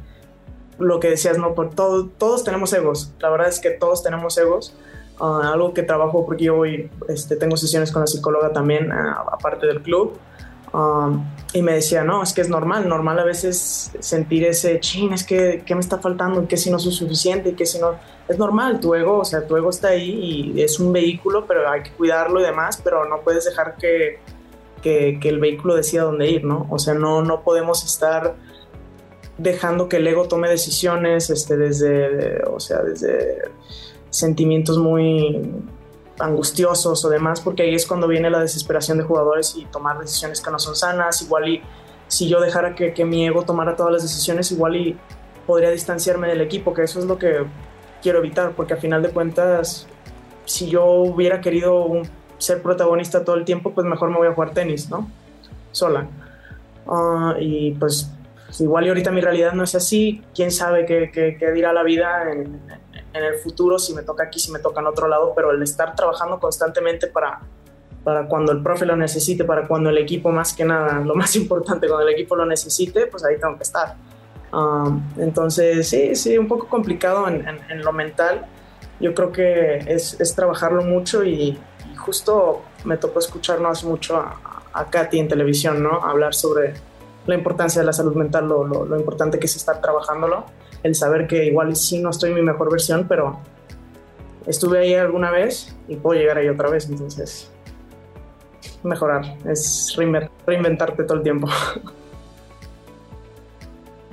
lo 0.78 1.00
que 1.00 1.10
decías, 1.10 1.38
no, 1.38 1.54
por 1.56 1.72
todo, 1.72 2.08
todos 2.08 2.44
tenemos 2.44 2.72
egos. 2.74 3.14
La 3.20 3.30
verdad 3.30 3.48
es 3.50 3.60
que 3.60 3.72
todos 3.72 4.04
tenemos 4.04 4.38
egos. 4.38 4.76
Ah, 5.20 5.52
algo 5.54 5.74
que 5.74 5.84
trabajo 5.84 6.26
porque 6.26 6.46
yo 6.46 6.58
hoy 6.58 6.90
este, 7.08 7.36
tengo 7.36 7.56
sesiones 7.58 7.92
con 7.92 8.02
la 8.02 8.08
psicóloga 8.08 8.52
también, 8.54 8.92
ah, 8.92 9.26
aparte 9.32 9.68
del 9.68 9.82
club. 9.82 10.18
Um, 10.74 11.26
y 11.54 11.62
me 11.62 11.74
decía, 11.74 12.04
no, 12.04 12.24
es 12.24 12.32
que 12.32 12.40
es 12.40 12.48
normal, 12.48 12.88
normal 12.88 13.20
a 13.20 13.26
veces 13.26 13.92
sentir 14.00 14.46
ese 14.46 14.80
chin, 14.80 15.12
es 15.12 15.26
que, 15.26 15.64
¿qué 15.66 15.76
me 15.76 15.82
está 15.82 15.98
faltando? 15.98 16.48
¿Qué 16.48 16.56
si 16.56 16.72
no 16.72 16.80
soy 16.80 16.94
suficiente? 16.94 17.56
¿Qué 17.56 17.66
si 17.66 17.78
no? 17.80 17.96
Es 18.30 18.38
normal, 18.38 18.80
tu 18.80 18.96
ego, 18.96 19.18
o 19.18 19.26
sea, 19.26 19.46
tu 19.46 19.58
ego 19.58 19.70
está 19.70 19.90
ahí 19.90 20.54
y 20.56 20.62
es 20.62 20.80
un 20.80 20.94
vehículo, 20.94 21.46
pero 21.46 21.70
hay 21.70 21.84
que 21.84 21.92
cuidarlo 21.92 22.40
y 22.40 22.44
demás, 22.44 22.80
pero 22.82 23.04
no 23.04 23.20
puedes 23.20 23.44
dejar 23.44 23.76
que, 23.76 24.20
que, 24.82 25.20
que 25.20 25.30
el 25.30 25.42
vehículo 25.42 25.76
decida 25.76 26.04
dónde 26.04 26.30
ir, 26.30 26.46
¿no? 26.46 26.68
O 26.70 26.80
sea, 26.80 26.94
no, 26.94 27.22
no 27.22 27.42
podemos 27.44 27.84
estar 27.84 28.36
dejando 29.38 29.90
que 29.90 29.98
el 29.98 30.08
ego 30.08 30.30
tome 30.30 30.48
decisiones, 30.48 31.30
este, 31.30 31.58
desde, 31.58 32.44
o 32.46 32.62
sea, 32.62 32.82
desde 32.82 33.42
sentimientos 34.10 34.78
muy 34.78 35.42
angustiosos 36.22 37.04
o 37.04 37.10
demás, 37.10 37.42
porque 37.42 37.64
ahí 37.64 37.76
es 37.76 37.86
cuando 37.86 38.08
viene 38.08 38.30
la 38.30 38.40
desesperación 38.40 38.98
de 38.98 39.04
jugadores 39.04 39.56
y 39.56 39.66
tomar 39.66 40.00
decisiones 40.00 40.42
que 40.42 40.52
no 40.52 40.60
son 40.60 40.76
sanas, 40.76 41.22
igual 41.22 41.50
y 41.50 41.62
si 42.08 42.28
yo 42.28 42.40
dejara 42.40 42.76
que, 42.76 42.94
que 42.94 43.06
mi 43.06 43.26
ego 43.26 43.44
tomara 43.44 43.76
todas 43.76 43.94
las 43.94 44.02
decisiones, 44.04 44.52
igual 44.52 44.76
y 44.76 44.98
podría 45.48 45.70
distanciarme 45.70 46.28
del 46.28 46.42
equipo, 46.42 46.74
que 46.74 46.84
eso 46.84 47.00
es 47.00 47.06
lo 47.06 47.18
que 47.18 47.46
quiero 48.02 48.20
evitar, 48.20 48.52
porque 48.52 48.74
a 48.74 48.78
final 48.78 49.02
de 49.02 49.10
cuentas, 49.10 49.88
si 50.46 50.70
yo 50.70 50.86
hubiera 50.86 51.42
querido 51.42 52.02
ser 52.38 52.62
protagonista 52.62 53.24
todo 53.24 53.36
el 53.36 53.46
tiempo, 53.46 53.74
pues 53.74 53.86
mejor 53.86 54.10
me 54.10 54.18
voy 54.18 54.28
a 54.28 54.34
jugar 54.34 54.54
tenis, 54.54 54.90
¿no? 54.90 55.10
Sola. 55.72 56.08
Ah, 56.88 57.36
y 57.40 57.72
pues 57.74 58.12
igual 58.60 58.86
y 58.86 58.90
ahorita 58.90 59.12
mi 59.12 59.22
realidad 59.22 59.54
no 59.54 59.64
es 59.64 59.76
así, 59.76 60.22
quién 60.36 60.52
sabe 60.52 60.86
qué, 60.86 61.12
qué, 61.12 61.52
dirá 61.52 61.72
la 61.72 61.84
vida 61.84 62.32
en, 62.32 62.60
en 63.14 63.24
el 63.24 63.36
futuro, 63.36 63.78
si 63.78 63.94
me 63.94 64.04
toca 64.04 64.24
aquí, 64.24 64.40
si 64.40 64.52
me 64.52 64.60
toca 64.60 64.82
en 64.82 64.88
otro 64.88 65.08
lado, 65.08 65.34
pero 65.36 65.52
el 65.52 65.62
estar 65.62 65.96
trabajando 65.96 66.40
constantemente 66.40 67.08
para, 67.08 67.42
para 68.04 68.28
cuando 68.28 68.52
el 68.52 68.64
profe 68.64 68.86
lo 68.86 68.96
necesite, 68.96 69.44
para 69.44 69.68
cuando 69.68 69.90
el 69.90 69.98
equipo 69.98 70.32
más 70.32 70.54
que 70.54 70.66
nada, 70.66 71.00
lo 71.00 71.16
más 71.16 71.36
importante, 71.36 71.88
cuando 71.88 72.08
el 72.08 72.14
equipo 72.14 72.36
lo 72.36 72.46
necesite, 72.46 73.08
pues 73.08 73.24
ahí 73.24 73.38
tengo 73.40 73.58
que 73.58 73.64
estar. 73.64 73.96
Um, 74.54 75.02
entonces, 75.18 75.88
sí, 75.88 76.16
sí, 76.16 76.38
un 76.38 76.48
poco 76.48 76.68
complicado 76.68 77.28
en, 77.28 77.48
en, 77.48 77.82
lo 77.82 77.94
mental. 77.94 78.46
Yo 79.00 79.14
creo 79.14 79.32
que 79.32 79.78
es, 79.88 80.20
es 80.20 80.36
trabajarlo 80.36 80.84
mucho 80.84 81.24
y, 81.24 81.58
justo 81.98 82.64
me 82.84 82.98
tocó 82.98 83.20
escucharnos 83.20 83.84
mucho 83.84 84.18
a, 84.18 84.64
a, 84.74 84.90
Katy 84.90 85.20
en 85.20 85.28
televisión, 85.28 85.84
¿no? 85.84 86.04
Hablar 86.04 86.34
sobre 86.34 86.74
la 87.28 87.36
importancia 87.36 87.80
de 87.80 87.86
la 87.86 87.94
salud 87.94 88.16
mental, 88.16 88.48
lo, 88.48 88.66
lo, 88.66 88.86
lo 88.86 88.98
importante 88.98 89.38
que 89.38 89.46
es 89.46 89.56
estar 89.56 89.80
trabajándolo 89.82 90.46
el 90.84 90.96
saber 90.96 91.28
que 91.28 91.46
igual 91.46 91.76
sí 91.76 92.00
no 92.00 92.10
estoy 92.10 92.30
en 92.30 92.36
mi 92.36 92.42
mejor 92.42 92.72
versión, 92.72 93.06
pero 93.08 93.40
estuve 94.46 94.80
ahí 94.80 94.94
alguna 94.94 95.32
vez 95.32 95.76
y 95.88 95.96
puedo 95.96 96.20
llegar 96.20 96.38
ahí 96.38 96.50
otra 96.50 96.70
vez, 96.70 96.90
entonces 96.90 97.52
mejorar, 98.84 99.38
es 99.46 99.96
reinventarte 100.46 101.04
todo 101.04 101.18
el 101.18 101.24
tiempo. 101.24 101.48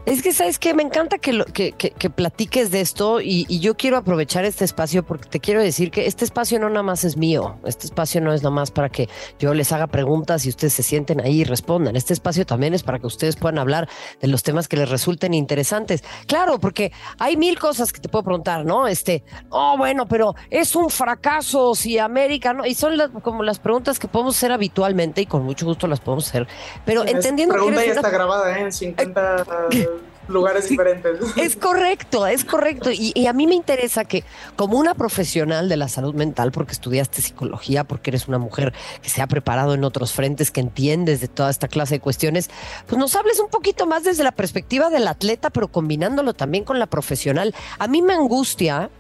Es 0.09 0.23
que, 0.23 0.33
¿sabes 0.33 0.59
qué? 0.59 0.73
Me 0.73 0.83
encanta 0.83 1.19
que, 1.19 1.45
que, 1.53 2.09
platiques 2.11 2.71
de 2.71 2.81
esto 2.81 3.21
y, 3.21 3.45
yo 3.61 3.77
quiero 3.77 3.99
aprovechar 3.99 4.47
este 4.47 4.65
espacio 4.65 5.03
porque 5.03 5.29
te 5.29 5.39
quiero 5.39 5.63
decir 5.63 5.91
que 5.91 6.07
este 6.07 6.25
espacio 6.25 6.59
no 6.59 6.71
nada 6.71 6.83
más 6.83 7.05
es 7.05 7.19
mío. 7.19 7.59
Este 7.67 7.85
espacio 7.85 8.23
no 8.23 8.33
es 8.33 8.43
nada 8.43 8.55
más 8.55 8.71
para 8.71 8.89
que 8.89 9.07
yo 9.39 9.53
les 9.53 9.71
haga 9.71 9.87
preguntas 9.87 10.47
y 10.47 10.49
ustedes 10.49 10.73
se 10.73 10.83
sienten 10.83 11.21
ahí 11.21 11.43
y 11.43 11.45
respondan. 11.45 11.95
Este 11.95 12.15
espacio 12.15 12.47
también 12.47 12.73
es 12.73 12.83
para 12.83 12.99
que 12.99 13.07
ustedes 13.07 13.37
puedan 13.37 13.59
hablar 13.59 13.87
de 14.19 14.29
los 14.29 14.43
temas 14.43 14.67
que 14.67 14.79
les 14.79 14.89
resulten 14.89 15.35
interesantes. 15.35 16.03
Claro, 16.27 16.59
porque 16.59 16.91
hay 17.19 17.37
mil 17.37 17.59
cosas 17.59 17.93
que 17.93 18.01
te 18.01 18.09
puedo 18.09 18.25
preguntar, 18.25 18.65
¿no? 18.65 18.89
Este, 18.89 19.25
oh, 19.51 19.77
bueno, 19.77 20.07
pero 20.09 20.33
es 20.49 20.75
un 20.75 20.89
fracaso 20.89 21.75
si 21.75 21.99
América, 21.99 22.55
¿no? 22.55 22.65
Y 22.65 22.75
son 22.75 22.95
como 23.21 23.43
las 23.43 23.59
preguntas 23.59 23.99
que 23.99 24.09
podemos 24.09 24.39
hacer 24.39 24.53
habitualmente 24.53 25.21
y 25.21 25.27
con 25.27 25.45
mucho 25.45 25.67
gusto 25.67 25.87
las 25.87 26.01
podemos 26.01 26.27
hacer. 26.29 26.49
Pero 26.87 27.07
entendiendo 27.07 27.55
que. 27.57 27.61
Pregunta 27.61 27.85
ya 27.85 27.93
está 27.93 28.09
grabada, 28.09 28.59
¿eh? 28.59 28.63
En 28.63 28.73
50 28.73 29.45
lugares 30.29 30.69
diferentes. 30.69 31.19
Es 31.37 31.57
correcto, 31.57 32.27
es 32.27 32.45
correcto. 32.45 32.91
Y, 32.93 33.27
a 33.27 33.33
mí 33.33 33.47
me 33.47 33.55
interesa 33.55 34.05
que 34.05 34.25
como 34.57 34.79
una 34.79 34.95
profesional 34.95 35.69
de 35.69 35.77
la 35.77 35.89
salud 35.89 36.15
mental, 36.15 36.53
porque 36.53 36.73
estudiaste 36.73 37.23
psicología, 37.23 37.85
porque 37.85 38.11
eres 38.11 38.29
una 38.29 38.39
mujer 38.39 38.73
que 39.03 39.09
se 39.09 39.23
ha 39.23 39.27
preparado 39.27 39.75
en 39.75 39.85
otros 39.85 40.13
frentes, 40.13 40.51
que 40.51 40.61
entiendes 40.61 41.21
de 41.21 41.29
toda 41.29 41.51
esta 41.51 41.69
clase 41.69 41.97
de 41.97 42.01
cuestiones, 42.01 42.51
pues 42.87 42.99
nos 42.99 43.15
hables 43.17 43.41
un 43.41 43.49
poquito 43.49 43.87
más 43.87 44.05
desde 44.05 44.25
la 44.25 44.33
perspectiva 44.33 44.91
del 44.91 45.09
atleta, 45.09 45.51
pero 45.51 45.69
combinándolo 45.69 46.35
también 46.35 46.65
con 46.65 46.79
la 46.79 46.87
profesional. 46.87 47.55
A 47.79 47.87
mí 47.87 48.03
me 48.03 48.15
angustia 48.15 48.91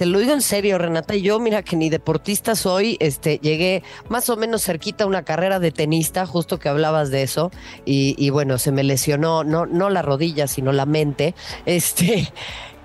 te 0.00 0.06
lo 0.06 0.18
digo 0.18 0.32
en 0.32 0.40
serio, 0.40 0.78
Renata. 0.78 1.14
Yo, 1.14 1.38
mira 1.40 1.62
que 1.62 1.76
ni 1.76 1.90
deportista 1.90 2.56
soy, 2.56 2.96
este, 3.00 3.38
llegué 3.38 3.82
más 4.08 4.30
o 4.30 4.36
menos 4.38 4.64
cerquita 4.64 5.04
a 5.04 5.06
una 5.06 5.24
carrera 5.26 5.60
de 5.60 5.72
tenista, 5.72 6.24
justo 6.24 6.58
que 6.58 6.70
hablabas 6.70 7.10
de 7.10 7.22
eso, 7.22 7.50
y, 7.84 8.30
bueno, 8.30 8.56
se 8.56 8.72
me 8.72 8.82
lesionó, 8.82 9.44
no, 9.44 9.66
no 9.66 9.90
la 9.90 10.00
rodilla, 10.00 10.46
sino 10.46 10.72
la 10.72 10.86
mente, 10.86 11.34
este, 11.66 12.32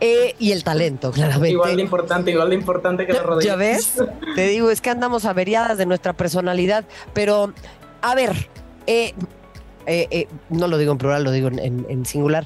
eh, 0.02 0.36
y 0.40 0.52
el 0.52 0.66
talento, 0.66 1.14
claramente. 1.14 1.52
Igual 1.52 1.78
de 1.78 1.84
importante, 1.84 2.32
igual 2.32 2.50
de 2.50 2.56
importante 2.56 3.08
que 3.08 3.14
la 3.14 3.24
rodilla. 3.24 3.52
¿Ya 3.52 3.56
ves? 3.56 3.94
Te 4.36 4.50
digo, 4.50 4.70
es 4.70 4.82
que 4.82 4.90
andamos 4.90 5.24
averiadas 5.24 5.78
de 5.78 5.86
nuestra 5.86 6.12
personalidad, 6.12 6.84
pero, 7.14 7.54
a 8.02 8.14
ver, 8.14 8.50
eh, 8.88 9.14
eh, 9.88 10.28
no 10.50 10.68
lo 10.68 10.78
digo 10.78 10.92
en 10.92 10.98
plural, 10.98 11.24
lo 11.24 11.32
digo 11.32 11.48
en 11.48 12.06
singular 12.06 12.46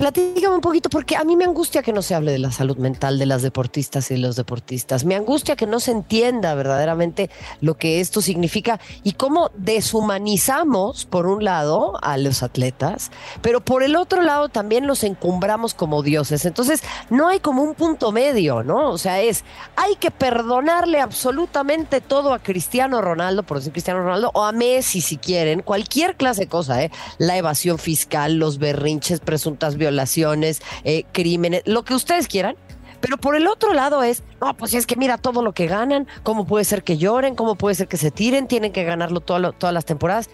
platícame 0.00 0.54
un 0.54 0.62
poquito, 0.62 0.88
porque 0.88 1.14
a 1.14 1.24
mí 1.24 1.36
me 1.36 1.44
angustia 1.44 1.82
que 1.82 1.92
no 1.92 2.00
se 2.00 2.14
hable 2.14 2.32
de 2.32 2.38
la 2.38 2.50
salud 2.50 2.78
mental 2.78 3.18
de 3.18 3.26
las 3.26 3.42
deportistas 3.42 4.10
y 4.10 4.14
de 4.14 4.20
los 4.20 4.34
deportistas. 4.34 5.04
Me 5.04 5.14
angustia 5.14 5.56
que 5.56 5.66
no 5.66 5.78
se 5.78 5.90
entienda 5.90 6.54
verdaderamente 6.54 7.28
lo 7.60 7.76
que 7.76 8.00
esto 8.00 8.22
significa 8.22 8.80
y 9.02 9.12
cómo 9.12 9.50
deshumanizamos, 9.56 11.04
por 11.04 11.26
un 11.26 11.44
lado, 11.44 11.98
a 12.02 12.16
los 12.16 12.42
atletas, 12.42 13.10
pero 13.42 13.60
por 13.60 13.82
el 13.82 13.94
otro 13.94 14.22
lado 14.22 14.48
también 14.48 14.86
los 14.86 15.04
encumbramos 15.04 15.74
como 15.74 16.02
dioses. 16.02 16.46
Entonces, 16.46 16.82
no 17.10 17.28
hay 17.28 17.40
como 17.40 17.62
un 17.62 17.74
punto 17.74 18.10
medio, 18.10 18.62
¿no? 18.62 18.88
O 18.88 18.96
sea, 18.96 19.20
es, 19.20 19.44
hay 19.76 19.96
que 19.96 20.10
perdonarle 20.10 21.00
absolutamente 21.00 22.00
todo 22.00 22.32
a 22.32 22.38
Cristiano 22.38 23.02
Ronaldo, 23.02 23.42
por 23.42 23.58
decir 23.58 23.72
Cristiano 23.72 24.00
Ronaldo, 24.00 24.30
o 24.32 24.44
a 24.44 24.52
Messi 24.52 25.02
si 25.02 25.18
quieren, 25.18 25.60
cualquier 25.60 26.16
clase 26.16 26.40
de 26.40 26.48
cosa, 26.48 26.82
¿eh? 26.82 26.90
La 27.18 27.36
evasión 27.36 27.76
fiscal, 27.76 28.36
los 28.36 28.56
berrinches, 28.56 29.20
presuntas 29.20 29.74
violencias 29.74 29.89
violaciones, 29.90 30.62
eh, 30.84 31.04
crímenes, 31.12 31.62
lo 31.66 31.84
que 31.84 31.94
ustedes 31.94 32.28
quieran. 32.28 32.56
Pero 33.00 33.16
por 33.16 33.34
el 33.34 33.46
otro 33.46 33.72
lado 33.72 34.02
es, 34.02 34.22
no, 34.40 34.54
pues 34.56 34.74
es 34.74 34.86
que 34.86 34.94
mira 34.94 35.16
todo 35.16 35.42
lo 35.42 35.52
que 35.52 35.66
ganan, 35.66 36.06
cómo 36.22 36.46
puede 36.46 36.64
ser 36.64 36.82
que 36.82 36.98
lloren, 36.98 37.34
cómo 37.34 37.54
puede 37.54 37.74
ser 37.74 37.88
que 37.88 37.96
se 37.96 38.10
tiren, 38.10 38.46
tienen 38.46 38.72
que 38.72 38.84
ganarlo 38.84 39.20
todas 39.20 39.72
las 39.72 39.84
temporadas. 39.86 40.28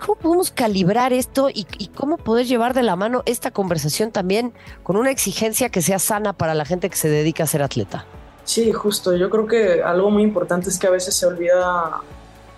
¿Cómo 0.00 0.14
podemos 0.14 0.50
calibrar 0.50 1.12
esto 1.12 1.50
y, 1.52 1.64
cómo 1.94 2.16
poder 2.16 2.46
llevar 2.46 2.72
de 2.72 2.82
la 2.82 2.96
mano 2.96 3.22
esta 3.26 3.50
conversación 3.50 4.10
también 4.10 4.54
con 4.84 4.96
una 4.96 5.10
exigencia 5.10 5.68
que 5.68 5.82
sea 5.82 5.98
sana 5.98 6.32
para 6.32 6.54
la 6.54 6.64
gente 6.64 6.88
que 6.88 6.96
se 6.96 7.10
dedica 7.10 7.44
a 7.44 7.46
ser 7.46 7.62
atleta? 7.62 8.06
Sí, 8.44 8.72
justo. 8.72 9.14
Yo 9.14 9.28
creo 9.28 9.46
que 9.46 9.82
algo 9.82 10.10
muy 10.10 10.22
importante 10.22 10.70
es 10.70 10.78
que 10.78 10.86
a 10.86 10.90
veces 10.90 11.14
se 11.14 11.26
olvida 11.26 12.00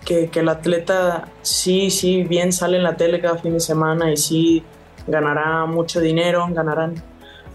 que 0.04 0.30
el 0.32 0.48
atleta 0.48 1.28
sí, 1.42 1.90
sí, 1.90 2.22
bien 2.22 2.52
sale 2.52 2.76
en 2.76 2.84
la 2.84 2.96
tele 2.96 3.20
cada 3.20 3.38
fin 3.38 3.54
de 3.54 3.60
semana 3.60 4.12
y 4.12 4.16
sí 4.16 4.64
ganará 5.06 5.66
mucho 5.66 6.00
dinero, 6.00 6.46
ganarán 6.50 7.02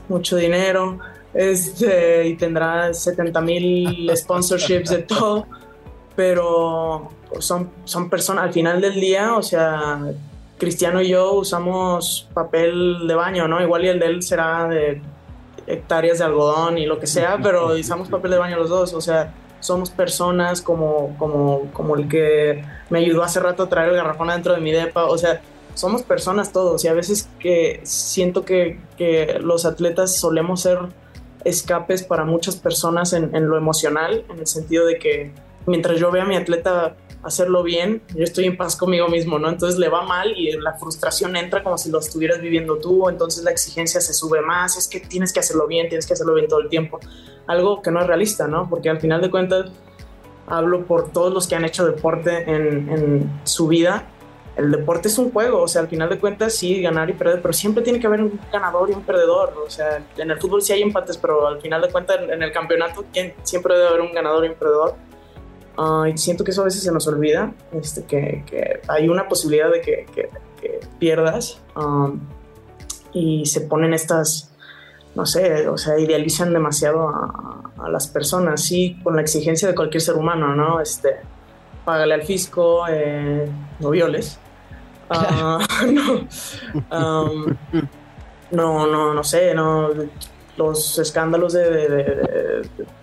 mucho 0.08 0.36
dinero 0.38 1.00
este, 1.34 2.28
y 2.28 2.36
tendrá 2.38 2.94
70 2.94 3.42
mil 3.42 4.12
sponsorships 4.16 4.90
de 4.90 5.00
todo, 5.00 5.46
pero 6.16 7.10
son, 7.40 7.72
son 7.84 8.10
personas, 8.10 8.46
al 8.46 8.54
final 8.54 8.80
del 8.80 8.96
día, 8.96 9.36
o 9.36 9.44
sea, 9.44 10.02
Cristiano 10.58 11.02
y 11.02 11.10
yo 11.10 11.34
usamos 11.34 12.30
papel 12.34 13.08
de 13.08 13.16
baño, 13.16 13.48
¿no? 13.48 13.62
Igual 13.62 13.84
y 13.84 13.88
el 13.90 14.00
de 14.00 14.06
él 14.06 14.24
será 14.24 14.68
de 14.70 15.02
hectáreas 15.68 16.20
de 16.20 16.24
algodón 16.24 16.78
y 16.78 16.86
lo 16.86 17.00
que 17.00 17.08
sea, 17.08 17.38
pero 17.44 17.76
usamos 17.80 18.08
papel 18.08 18.32
de 18.32 18.38
baño 18.38 18.58
los 18.58 18.70
dos, 18.70 18.94
o 18.94 19.02
sea, 19.02 19.34
somos 19.60 19.90
personas 19.90 20.62
como, 20.62 21.18
como, 21.18 21.70
como 21.74 21.98
el 21.98 22.08
que 22.08 22.64
me 22.90 23.00
ayudó 23.00 23.24
hace 23.24 23.40
rato 23.40 23.64
a 23.64 23.70
traer 23.70 23.90
el 23.90 23.96
garrafón 23.96 24.30
adentro 24.30 24.54
de 24.54 24.62
mi 24.62 24.72
depa, 24.72 25.06
o 25.06 25.18
sea, 25.18 25.42
somos 25.76 26.04
personas 26.04 26.52
todos 26.52 26.84
y 26.84 26.88
a 26.88 26.94
veces 26.94 27.30
que 27.40 27.82
siento 27.84 28.44
que, 28.44 28.80
que 28.98 29.38
los 29.42 29.66
atletas 29.66 30.16
solemos 30.16 30.62
ser 30.62 30.80
escapes 31.44 32.04
para 32.04 32.26
muchas 32.26 32.56
personas 32.56 33.14
en, 33.14 33.36
en, 33.36 33.48
lo 33.48 33.58
emocional, 33.58 34.26
en 34.30 34.40
el 34.40 34.48
sentido 34.48 34.86
de 34.86 34.98
que 34.98 35.32
mientras 35.68 36.00
yo 36.00 36.12
vea 36.12 36.24
a 36.24 36.26
mi 36.26 36.36
atleta 36.36 36.96
hacerlo 37.22 37.64
bien, 37.64 38.02
yo 38.16 38.24
estoy 38.24 38.46
en 38.46 38.56
paz 38.56 38.76
conmigo 38.76 39.08
mismo, 39.08 39.40
¿no? 39.40 39.50
Entonces 39.50 39.80
le 39.80 39.90
va 39.90 40.04
mal 40.04 40.32
y 40.38 40.52
la 40.60 40.74
frustración 40.74 41.36
entra 41.36 41.64
como 41.64 41.78
si 41.78 41.90
lo 41.90 42.00
estuvieras 42.00 42.40
viviendo 42.40 42.78
tú, 42.78 43.10
entonces 43.10 43.44
la 43.44 43.52
exigencia 43.52 44.00
se 44.00 44.14
sube 44.14 44.42
más, 44.42 44.78
es 44.78 44.88
que 44.88 45.00
tienes 45.00 45.34
que 45.34 45.40
hacerlo 45.40 45.68
bien, 45.68 45.90
tienes 45.90 46.06
que 46.06 46.14
hacerlo 46.14 46.36
bien 46.36 46.48
todo 46.48 46.62
el 46.62 46.70
tiempo, 46.70 47.00
algo 47.48 47.82
que 47.82 47.92
no 47.92 48.00
es 48.00 48.08
realista, 48.08 48.48
¿no? 48.48 48.70
Porque 48.70 48.90
al 48.90 49.00
final 49.00 49.22
de 49.22 49.32
cuentas 49.32 49.72
hablo 50.48 50.86
por 50.86 51.12
todos 51.12 51.34
los 51.34 51.48
que 51.48 51.56
han 51.56 51.66
hecho 51.66 51.86
deporte 51.86 52.44
en, 52.50 52.90
en 52.90 53.42
su 53.44 53.68
vida 53.68 54.08
el 54.56 54.72
deporte 54.72 55.10
es 55.10 55.18
un 55.18 55.32
juego, 55.32 55.62
o 55.62 55.68
sea, 55.68 55.82
al 55.82 55.88
final 55.90 56.10
de 56.10 56.18
cuentas 56.18 56.56
sí, 56.56 56.82
ganar 56.82 57.10
y 57.10 57.14
perder, 57.14 57.42
pero 57.42 57.54
siempre 57.54 57.84
tiene 57.84 58.00
que 58.00 58.08
haber 58.08 58.22
un 58.22 58.40
ganador 58.52 58.90
y 58.90 58.94
un 58.94 59.04
perdedor, 59.04 59.54
o 59.66 59.70
sea, 59.70 60.02
en 60.18 60.32
el 60.32 60.40
fútbol 60.40 60.62
sí 60.62 60.72
hay 60.72 60.82
empates, 60.82 61.18
pero 61.18 61.48
al 61.48 61.62
final 61.62 61.82
de 61.82 61.90
cuentas 61.90 62.20
en, 62.22 62.42
el 62.42 62.52
campeonato 62.52 63.04
siempre 63.44 63.76
debe 63.76 63.90
haber 63.90 64.02
un 64.02 64.14
ganador 64.14 64.46
y 64.46 64.50
un 64.50 64.56
perdedor. 64.56 64.96
y 66.08 66.18
siento 66.18 66.44
que 66.44 66.52
eso 66.52 66.62
a 66.62 66.66
veces 66.66 66.84
se 66.84 66.92
nos 66.92 67.06
olvida, 67.08 67.54
este, 67.74 68.06
que, 68.06 68.44
que 68.46 68.80
hay 68.88 69.10
una 69.10 69.28
posibilidad 69.28 69.70
de 69.72 69.82
que, 69.82 70.06
que, 70.14 70.30
pierdas 70.98 71.62
um, 71.76 72.20
y 73.14 73.46
se 73.46 73.62
ponen 73.62 73.94
estas, 73.94 74.52
no 75.14 75.28
sé, 75.28 75.68
o 75.68 75.78
sea, 75.78 76.00
idealizan 76.00 76.52
demasiado 76.54 77.08
a, 77.08 77.72
a, 77.78 77.90
las 77.90 78.08
personas, 78.08 78.64
sí, 78.64 78.98
con 79.04 79.16
la 79.16 79.22
exigencia 79.22 79.68
de 79.68 79.76
cualquier 79.76 80.02
ser 80.02 80.16
humano, 80.16 80.56
¿no? 80.56 80.80
Este, 80.80 81.18
págale 81.86 82.16
al 82.16 82.24
fisco, 82.24 82.86
eh, 82.90 83.48
no 83.80 83.92
violes. 83.92 84.40
Ah, 85.10 85.66
no, 85.92 86.28
um, 86.92 87.56
no, 88.52 88.88
no, 88.88 89.14
no 89.14 89.24
sé, 89.24 89.54
no, 89.54 89.90
los 90.58 91.00
escándalos 91.00 91.54
de, 91.54 91.70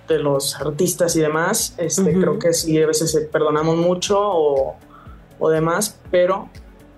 de, 0.09 0.19
los 0.19 0.61
artistas 0.61 1.17
y 1.17 1.21
demás, 1.21 1.75
este, 1.79 2.13
creo 2.13 2.39
que 2.39 2.53
sí, 2.53 2.81
a 2.83 2.87
veces 2.87 3.29
perdonamos 3.31 3.77
mucho 3.77 4.19
o, 4.21 4.77
o 5.39 5.49
demás, 5.49 5.99
pero 6.11 6.51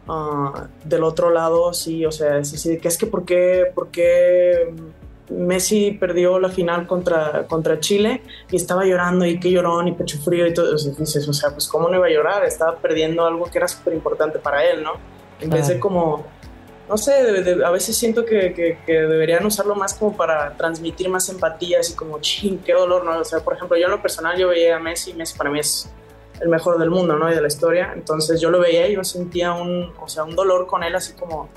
uh, 0.09 0.51
del 0.85 1.05
otro 1.05 1.31
lado 1.31 1.73
sí, 1.73 2.05
o 2.05 2.11
sea, 2.11 2.43
sí, 2.45 2.59
sí, 2.59 2.79
que 2.79 2.89
es 2.89 2.99
que 2.99 3.07
por 3.07 3.25
qué, 3.25 3.71
por 3.75 3.89
qué 3.89 4.75
Messi 5.31 5.93
perdió 5.93 6.39
la 6.39 6.51
final 6.51 6.87
contra, 6.87 7.47
contra 7.47 7.81
Chile 7.81 8.23
y 8.51 8.57
estaba 8.57 8.85
llorando 8.85 9.25
y 9.25 9.41
que 9.41 9.51
lloró 9.51 9.87
y 9.87 9.93
pecho 9.93 10.19
frío 10.19 10.47
y 10.47 10.53
todo. 10.53 10.75
eso 10.75 10.91
dices, 10.91 11.27
o 11.29 11.33
sea, 11.33 11.51
pues 11.51 11.67
cómo 11.67 11.89
no 11.89 11.97
iba 11.97 12.07
a 12.07 12.11
llorar, 12.11 12.45
estaba 12.45 12.77
perdiendo 12.77 13.25
algo 13.25 13.47
que 13.47 13.59
era 13.59 13.69
súper 13.69 13.95
importante 13.95 14.39
para 14.39 14.65
él, 14.65 14.83
¿no? 14.83 14.93
En 15.41 15.51
vez 15.51 15.69
de 15.69 15.81
como, 15.81 16.27
no 16.89 16.97
sé, 16.99 17.13
a 17.65 17.71
veces 17.71 17.97
siento 17.97 18.25
que, 18.25 18.79
que, 18.87 18.93
deberían 18.93 19.45
usarlo 19.45 19.75
más 19.75 19.95
como 19.95 20.17
para 20.17 20.57
transmitir 20.57 21.09
más 21.09 21.29
empatía, 21.29 21.81
así 21.81 21.95
como, 21.95 22.21
ching, 22.21 22.59
qué 22.59 22.75
dolor, 22.75 23.05
¿no? 23.05 23.19
O 23.19 23.25
sea, 23.25 23.41
por 23.41 23.55
ejemplo, 23.55 23.77
yo 23.77 23.87
en 23.87 23.93
lo 23.93 24.03
personal 24.03 24.37
yo 24.39 24.49
veía 24.49 24.77
a 24.77 24.79
Messi, 24.79 25.15
Messi 25.15 25.37
para 25.37 25.51
mí 25.51 25.59
es 25.59 25.91
el 26.41 26.49
mejor 26.49 26.79
del 26.79 26.91
mundo, 26.91 27.17
¿no? 27.17 27.31
Y 27.31 27.35
de 27.35 27.41
la 27.41 27.49
historia, 27.49 27.93
entonces 27.95 28.41
yo 28.41 28.51
lo 28.51 28.61
veía 28.61 28.89
y 28.89 28.95
yo 28.95 29.05
sentía 29.05 29.55
un, 29.55 29.93
o 29.99 30.09
sea, 30.09 30.25
un 30.25 30.37
dolor 30.37 30.67
con 30.67 30.83
él 30.83 30.95
así 30.95 31.15
como 31.15 31.49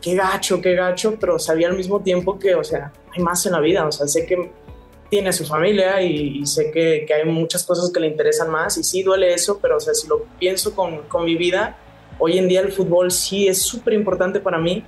qué 0.00 0.14
gacho, 0.14 0.60
qué 0.60 0.74
gacho, 0.74 1.16
pero 1.18 1.38
sabía 1.38 1.68
al 1.68 1.76
mismo 1.76 2.00
tiempo 2.00 2.38
que, 2.38 2.54
o 2.54 2.64
sea, 2.64 2.92
hay 3.14 3.22
más 3.22 3.44
en 3.46 3.52
la 3.52 3.60
vida, 3.60 3.86
o 3.86 3.92
sea, 3.92 4.06
sé 4.06 4.26
que 4.26 4.50
tiene 5.08 5.32
su 5.32 5.44
familia 5.44 6.02
y, 6.02 6.44
sé 6.46 6.70
que, 6.70 7.04
que, 7.06 7.14
hay 7.14 7.24
muchas 7.24 7.64
cosas 7.64 7.90
que 7.92 8.00
le 8.00 8.08
interesan 8.08 8.50
más 8.50 8.76
y 8.78 8.84
sí 8.84 9.02
duele 9.02 9.32
eso, 9.32 9.58
pero, 9.60 9.76
o 9.76 9.80
sea, 9.80 9.94
si 9.94 10.08
lo 10.08 10.24
pienso 10.38 10.74
con, 10.74 11.02
con 11.02 11.24
mi 11.24 11.36
vida, 11.36 11.76
hoy 12.18 12.38
en 12.38 12.48
día 12.48 12.60
el 12.60 12.72
fútbol 12.72 13.10
sí 13.10 13.46
es 13.46 13.62
súper 13.62 13.94
importante 13.94 14.40
para 14.40 14.58
mí, 14.58 14.84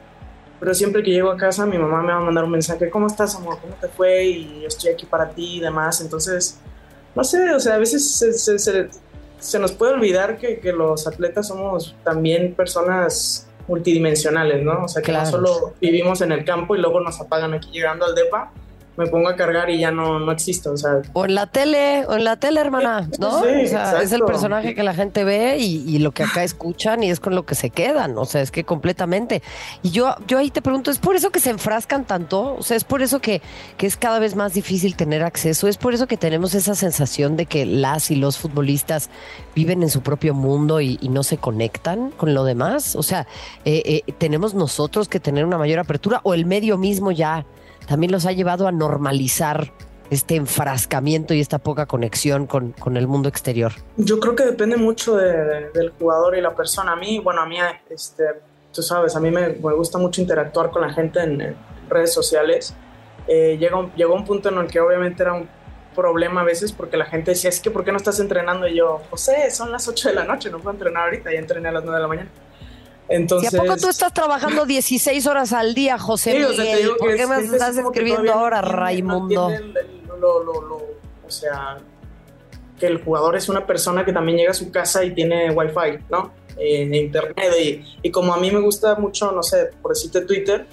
pero 0.58 0.74
siempre 0.74 1.02
que 1.02 1.12
llego 1.12 1.30
a 1.30 1.36
casa 1.36 1.66
mi 1.66 1.78
mamá 1.78 2.02
me 2.02 2.12
va 2.12 2.18
a 2.18 2.22
mandar 2.22 2.44
un 2.44 2.50
mensaje, 2.50 2.90
¿cómo 2.90 3.06
estás, 3.06 3.36
amor? 3.36 3.58
¿Cómo 3.60 3.74
te 3.74 3.88
fue? 3.88 4.24
Y 4.24 4.60
yo 4.62 4.68
estoy 4.68 4.90
aquí 4.90 5.06
para 5.06 5.30
ti 5.30 5.58
y 5.58 5.60
demás, 5.60 6.00
entonces, 6.00 6.58
no 7.14 7.22
sé, 7.22 7.54
o 7.54 7.60
sea, 7.60 7.74
a 7.74 7.78
veces 7.78 8.10
se, 8.10 8.32
se, 8.32 8.88
se 9.38 9.58
nos 9.58 9.72
puede 9.72 9.92
olvidar 9.92 10.36
que, 10.38 10.58
que 10.58 10.72
los 10.72 11.06
atletas 11.06 11.48
somos 11.48 11.94
también 12.02 12.54
personas 12.54 13.47
multidimensionales, 13.68 14.64
¿no? 14.64 14.84
O 14.84 14.88
sea, 14.88 15.02
que 15.02 15.12
no 15.12 15.24
solo 15.26 15.74
vivimos 15.80 16.20
en 16.22 16.32
el 16.32 16.44
campo 16.44 16.74
y 16.74 16.80
luego 16.80 17.00
nos 17.00 17.20
apagan 17.20 17.54
aquí 17.54 17.70
llegando 17.70 18.06
al 18.06 18.14
DEPA, 18.14 18.50
me 18.98 19.06
pongo 19.06 19.28
a 19.28 19.36
cargar 19.36 19.70
y 19.70 19.78
ya 19.78 19.92
no, 19.92 20.18
no 20.18 20.32
existe, 20.32 20.68
o 20.68 20.76
sea... 20.76 21.02
O 21.12 21.24
en 21.24 21.36
la 21.36 21.46
tele, 21.46 22.04
o 22.08 22.14
en 22.14 22.24
la 22.24 22.34
tele, 22.36 22.60
hermana, 22.60 23.08
¿no? 23.20 23.44
Sí, 23.44 23.66
o 23.66 23.68
sea, 23.68 24.02
es 24.02 24.10
el 24.10 24.24
personaje 24.24 24.74
que 24.74 24.82
la 24.82 24.92
gente 24.92 25.22
ve 25.22 25.56
y, 25.58 25.98
lo 26.00 26.10
que 26.10 26.24
acá 26.24 26.42
escuchan 26.42 27.04
y 27.04 27.10
es 27.10 27.20
con 27.20 27.36
lo 27.36 27.46
que 27.46 27.54
se 27.54 27.70
quedan, 27.70 28.18
o 28.18 28.24
sea, 28.24 28.42
es 28.42 28.50
que 28.50 28.64
completamente. 28.64 29.40
Y 29.84 29.90
yo, 29.90 30.16
yo 30.26 30.38
ahí 30.38 30.50
te 30.50 30.62
pregunto, 30.62 30.90
¿es 30.90 30.98
por 30.98 31.14
eso 31.14 31.30
que 31.30 31.38
se 31.38 31.50
enfrascan 31.50 32.06
tanto? 32.06 32.56
O 32.56 32.62
sea, 32.64 32.76
¿es 32.76 32.82
por 32.82 33.00
eso 33.00 33.20
que, 33.20 33.40
que 33.76 33.86
es 33.86 33.96
cada 33.96 34.18
vez 34.18 34.34
más 34.34 34.52
difícil 34.54 34.96
tener 34.96 35.22
acceso? 35.22 35.68
¿Es 35.68 35.76
por 35.76 35.94
eso 35.94 36.08
que 36.08 36.16
tenemos 36.16 36.56
esa 36.56 36.74
sensación 36.74 37.36
de 37.36 37.46
que 37.46 37.66
las 37.66 38.10
y 38.10 38.16
los 38.16 38.36
futbolistas 38.36 39.10
viven 39.54 39.84
en 39.84 39.90
su 39.90 40.02
propio 40.02 40.34
mundo 40.34 40.80
y, 40.80 40.98
no 41.08 41.22
se 41.22 41.38
conectan 41.38 42.10
con 42.10 42.34
lo 42.34 42.42
demás? 42.42 42.96
O 42.96 43.04
sea, 43.04 43.28
eh, 43.64 44.02
eh, 44.06 44.12
¿tenemos 44.18 44.54
nosotros 44.54 45.08
que 45.08 45.20
tener 45.20 45.44
una 45.44 45.56
mayor 45.56 45.78
apertura 45.78 46.20
o 46.24 46.34
el 46.34 46.46
medio 46.46 46.76
mismo 46.76 47.12
ya 47.12 47.46
también 47.88 48.12
los 48.12 48.26
ha 48.26 48.32
llevado 48.32 48.68
a 48.68 48.72
normalizar 48.72 49.72
este 50.10 50.36
enfrascamiento 50.36 51.34
y 51.34 51.40
esta 51.40 51.58
poca 51.58 51.86
conexión 51.86 52.46
con, 52.46 52.72
con 52.72 52.96
el 52.96 53.06
mundo 53.06 53.28
exterior? 53.28 53.72
Yo 53.96 54.20
creo 54.20 54.34
que 54.34 54.44
depende 54.44 54.76
mucho 54.76 55.16
del 55.16 55.90
jugador 55.98 56.36
y 56.36 56.40
la 56.40 56.54
persona. 56.54 56.92
A 56.92 56.96
mí, 56.96 57.18
bueno, 57.18 57.40
a 57.40 57.46
mí, 57.46 57.56
este, 57.90 58.24
tú 58.72 58.82
sabes, 58.82 59.16
a 59.16 59.20
mí 59.20 59.30
me, 59.30 59.48
gusta 59.48 59.98
mucho 59.98 60.20
interactuar 60.20 60.70
con 60.70 60.82
la 60.82 60.92
gente 60.92 61.20
en, 61.20 61.56
redes 61.88 62.12
sociales. 62.12 62.74
Eh, 63.26 63.56
llegó, 63.58 63.90
llegó 63.96 64.14
un 64.14 64.26
punto 64.26 64.50
en 64.50 64.58
el 64.58 64.66
que 64.66 64.78
obviamente 64.78 65.22
era 65.22 65.32
un 65.32 65.48
problema 65.94 66.42
a 66.42 66.44
veces 66.44 66.70
porque 66.70 66.98
la 66.98 67.06
gente 67.06 67.30
decía, 67.30 67.48
es 67.48 67.60
que 67.60 67.70
¿por 67.70 67.82
qué 67.82 67.92
no 67.92 67.96
estás 67.96 68.20
entrenando? 68.20 68.68
Y 68.68 68.76
yo, 68.76 69.00
José, 69.10 69.50
son 69.50 69.72
las 69.72 69.88
8 69.88 70.10
de 70.10 70.14
la 70.14 70.24
noche, 70.24 70.50
no 70.50 70.58
puedo 70.58 70.72
entrenar 70.72 71.04
ahorita, 71.04 71.32
ya 71.32 71.38
entrené 71.38 71.70
a 71.70 71.72
las 71.72 71.82
9 71.82 71.96
de 71.96 72.02
la 72.02 72.08
mañana. 72.08 72.30
Entonces, 73.08 73.52
¿Y 73.52 73.56
a 73.56 73.60
poco 73.60 73.76
tú 73.76 73.88
estás 73.88 74.12
trabajando 74.12 74.66
16 74.66 75.26
horas 75.26 75.52
al 75.52 75.74
día, 75.74 75.98
José 75.98 76.34
Miguel? 76.34 76.90
¿Por 76.98 77.16
qué 77.16 77.26
me 77.26 77.38
estás 77.40 77.76
escribiendo 77.76 78.32
ahora, 78.32 78.60
Raimundo? 78.60 79.50
o 81.26 81.30
sea, 81.30 81.78
que 82.78 82.86
el 82.86 83.02
jugador 83.02 83.36
es 83.36 83.48
una 83.48 83.66
persona 83.66 84.04
que 84.04 84.12
también 84.12 84.38
llega 84.38 84.50
a 84.50 84.54
su 84.54 84.70
casa 84.70 85.04
y 85.04 85.14
tiene 85.14 85.50
wifi, 85.50 86.04
¿no? 86.10 86.32
En 86.56 86.94
internet. 86.94 87.36
Y, 87.60 87.84
y, 88.02 88.10
como 88.10 88.32
a 88.32 88.38
mí 88.38 88.50
me 88.50 88.60
gusta 88.60 88.94
mucho, 88.96 89.30
no 89.32 89.42
sé, 89.42 89.70
por 89.82 89.92
decirte 89.92 90.22
Twitter, 90.22 90.66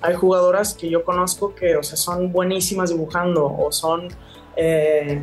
hay 0.00 0.14
jugadoras 0.14 0.74
que 0.74 0.88
yo 0.88 1.04
conozco 1.04 1.54
que, 1.54 1.76
o 1.76 1.82
sea, 1.82 1.96
son 1.96 2.32
buenísimas 2.32 2.90
dibujando 2.90 3.46
o 3.46 3.72
son... 3.72 4.08
Eh, 4.56 5.22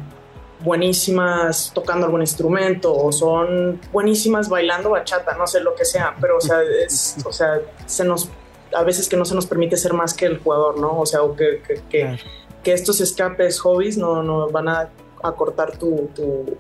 buenísimas 0.64 1.72
tocando 1.74 2.06
algún 2.06 2.22
instrumento 2.22 2.96
o 2.96 3.12
son 3.12 3.80
buenísimas 3.92 4.50
bailando 4.50 4.90
bachata, 4.90 5.36
no 5.36 5.46
sé 5.46 5.60
lo 5.60 5.76
que 5.76 5.86
sea, 5.86 6.16
pero 6.20 6.38
o 6.38 6.42
sea, 6.42 6.62
es, 6.62 7.18
o 7.26 7.32
sea, 7.32 7.62
se 7.86 8.06
nos 8.06 8.30
a 8.74 8.84
veces 8.84 9.08
que 9.08 9.18
no 9.18 9.26
se 9.26 9.36
nos 9.36 9.46
permite 9.46 9.78
ser 9.78 9.94
más 9.94 10.14
que 10.14 10.26
el 10.26 10.40
jugador, 10.40 10.80
¿no? 10.80 11.00
O 11.00 11.06
sea, 11.06 11.22
o 11.22 11.36
que, 11.36 11.62
que, 11.90 12.18
que, 12.64 12.74
estos 12.74 13.02
escapes, 13.02 13.60
hobbies, 13.60 13.98
no, 13.98 14.24
no 14.24 14.50
van 14.50 14.68
a 14.68 14.90
acortar 15.22 15.78
tu, 15.78 16.10
tu, 16.16 16.58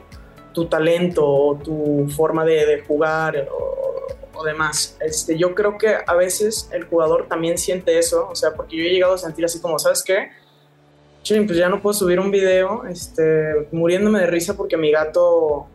tu 0.54 0.66
talento 0.66 1.26
o 1.26 1.56
tu 1.56 2.08
forma 2.16 2.46
de, 2.46 2.66
de 2.66 2.84
jugar 2.84 3.48
o, 3.52 4.06
o, 4.34 4.44
demás. 4.44 4.98
Este, 5.00 5.38
yo 5.38 5.56
creo 5.56 5.78
que 5.78 5.98
a 6.06 6.13
veces 6.13 6.70
el 6.72 6.86
jugador 6.86 7.28
también 7.28 7.58
siente 7.58 7.98
eso, 7.98 8.28
o 8.30 8.36
sea, 8.36 8.54
porque 8.54 8.78
yo 8.78 8.84
he 8.84 8.89
llegado 8.89 9.13
a 9.13 9.18
sentir 9.18 9.46
así 9.46 9.60
como, 9.60 9.80
¿sabes 9.80 10.04
qué? 10.04 10.30
Pues 11.28 11.58
ya 11.58 11.70
no 11.70 11.82
puedo 11.82 11.94
subir 11.94 12.20
un 12.20 12.32
video, 12.32 12.86
este, 12.86 13.68
muriéndome 13.72 14.20
de 14.20 14.28
risa 14.28 14.56
porque 14.56 14.76
mi 14.78 14.92
gato 14.92 15.68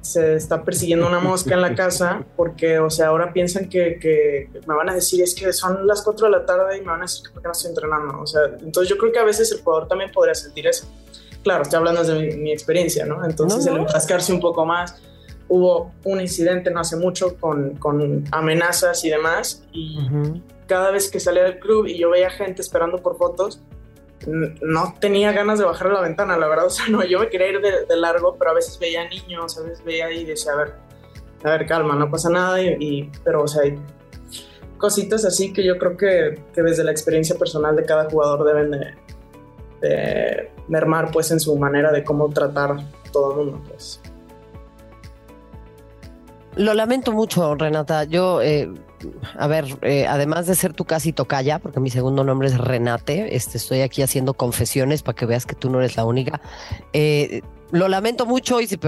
se 0.00 0.34
está 0.34 0.62
persiguiendo 0.62 1.06
una 1.06 1.20
mosca 1.20 1.54
en 1.54 1.62
la 1.62 1.74
casa 1.76 2.24
porque, 2.36 2.78
o 2.78 2.90
sea, 2.90 3.08
ahora 3.08 3.32
piensan 3.32 3.68
que, 3.68 3.98
que, 4.00 4.48
me 4.66 4.74
van 4.74 4.88
a 4.88 4.94
decir 4.94 5.22
es 5.22 5.34
que 5.34 5.52
son 5.52 5.86
las 5.86 6.02
4 6.02 6.26
de 6.26 6.32
la 6.32 6.46
tarde 6.46 6.78
y 6.78 6.80
me 6.80 6.88
van 6.88 7.00
a 7.00 7.02
decir 7.02 7.24
que 7.24 7.32
por 7.32 7.42
qué 7.42 7.48
no 7.48 7.52
estoy 7.52 7.68
entrenando, 7.70 8.20
o 8.20 8.26
sea, 8.26 8.42
entonces 8.60 8.88
yo 8.88 8.98
creo 8.98 9.12
que 9.12 9.18
a 9.18 9.24
veces 9.24 9.52
el 9.52 9.60
jugador 9.62 9.88
también 9.88 10.10
podría 10.12 10.34
sentir 10.34 10.66
eso. 10.66 10.86
Claro, 11.42 11.62
estoy 11.62 11.76
hablando 11.76 12.02
de 12.02 12.36
mi, 12.36 12.50
experiencia, 12.50 13.06
¿no? 13.06 13.24
Entonces 13.24 13.64
el 13.66 13.76
enfrascarse 13.76 14.32
un 14.32 14.40
poco 14.40 14.66
más, 14.66 15.00
hubo 15.48 15.92
un 16.02 16.20
incidente 16.20 16.72
no 16.72 16.80
hace 16.80 16.96
mucho 16.96 17.36
con, 17.36 17.76
con 17.76 18.24
amenazas 18.32 19.04
y 19.04 19.10
demás 19.10 19.62
y 19.70 19.96
cada 20.66 20.90
vez 20.90 21.08
que 21.08 21.20
salía 21.20 21.44
del 21.44 21.60
club 21.60 21.86
y 21.86 21.98
yo 21.98 22.10
veía 22.10 22.30
gente 22.30 22.62
esperando 22.62 22.98
por 22.98 23.16
fotos, 23.16 23.62
no 24.26 24.94
tenía 24.98 25.32
ganas 25.32 25.58
de 25.58 25.64
bajar 25.64 25.90
la 25.90 26.00
ventana, 26.00 26.36
la 26.36 26.48
verdad, 26.48 26.66
o 26.66 26.70
sea, 26.70 26.86
no, 26.88 27.04
yo 27.04 27.20
me 27.20 27.28
quería 27.28 27.48
ir 27.48 27.60
de, 27.60 27.96
largo, 27.96 28.36
pero 28.38 28.50
a 28.50 28.54
veces 28.54 28.78
veía 28.78 29.08
niños, 29.08 29.56
a 29.58 29.62
veces 29.62 29.84
veía 29.84 30.10
y 30.10 30.24
decía, 30.24 30.52
a 30.52 30.56
ver, 30.56 30.74
a 31.44 31.50
ver, 31.50 31.66
calma, 31.66 31.94
no 31.94 32.10
pasa 32.10 32.30
nada, 32.30 32.60
y, 32.60 33.10
pero, 33.24 33.42
o 33.42 33.48
sea, 33.48 33.62
hay 33.62 33.78
cositas 34.78 35.24
así 35.24 35.52
que 35.52 35.64
yo 35.64 35.78
creo 35.78 35.96
que, 35.96 36.42
que, 36.52 36.62
desde 36.62 36.84
la 36.84 36.90
experiencia 36.90 37.36
personal 37.36 37.76
de 37.76 37.84
cada 37.84 38.10
jugador 38.10 38.44
deben 38.44 38.70
de, 38.70 38.94
de 39.80 40.50
mermar, 40.68 41.10
pues, 41.12 41.30
en 41.30 41.40
su 41.40 41.56
manera 41.56 41.92
de 41.92 42.02
cómo 42.02 42.28
tratar 42.30 42.76
todo 43.12 43.30
el 43.32 43.36
mundo, 43.36 43.62
pues. 43.68 44.00
Lo 46.56 46.72
lamento 46.72 47.12
mucho, 47.12 47.54
Renata. 47.54 48.04
Yo 48.04 48.40
eh, 48.40 48.72
a 49.38 49.46
ver, 49.46 49.78
eh, 49.82 50.06
además 50.06 50.46
de 50.46 50.54
ser 50.54 50.72
tu 50.72 50.84
casi 50.84 51.12
tocaya, 51.12 51.58
porque 51.58 51.80
mi 51.80 51.90
segundo 51.90 52.24
nombre 52.24 52.48
es 52.48 52.58
Renate, 52.58 53.36
este, 53.36 53.58
estoy 53.58 53.80
aquí 53.80 54.02
haciendo 54.02 54.34
confesiones 54.34 55.02
para 55.02 55.16
que 55.16 55.26
veas 55.26 55.46
que 55.46 55.54
tú 55.54 55.70
no 55.70 55.78
eres 55.78 55.96
la 55.96 56.04
única. 56.04 56.40
Eh, 56.92 57.42
lo 57.72 57.88
lamento 57.88 58.26
mucho 58.26 58.60
y 58.60 58.66
si 58.66 58.78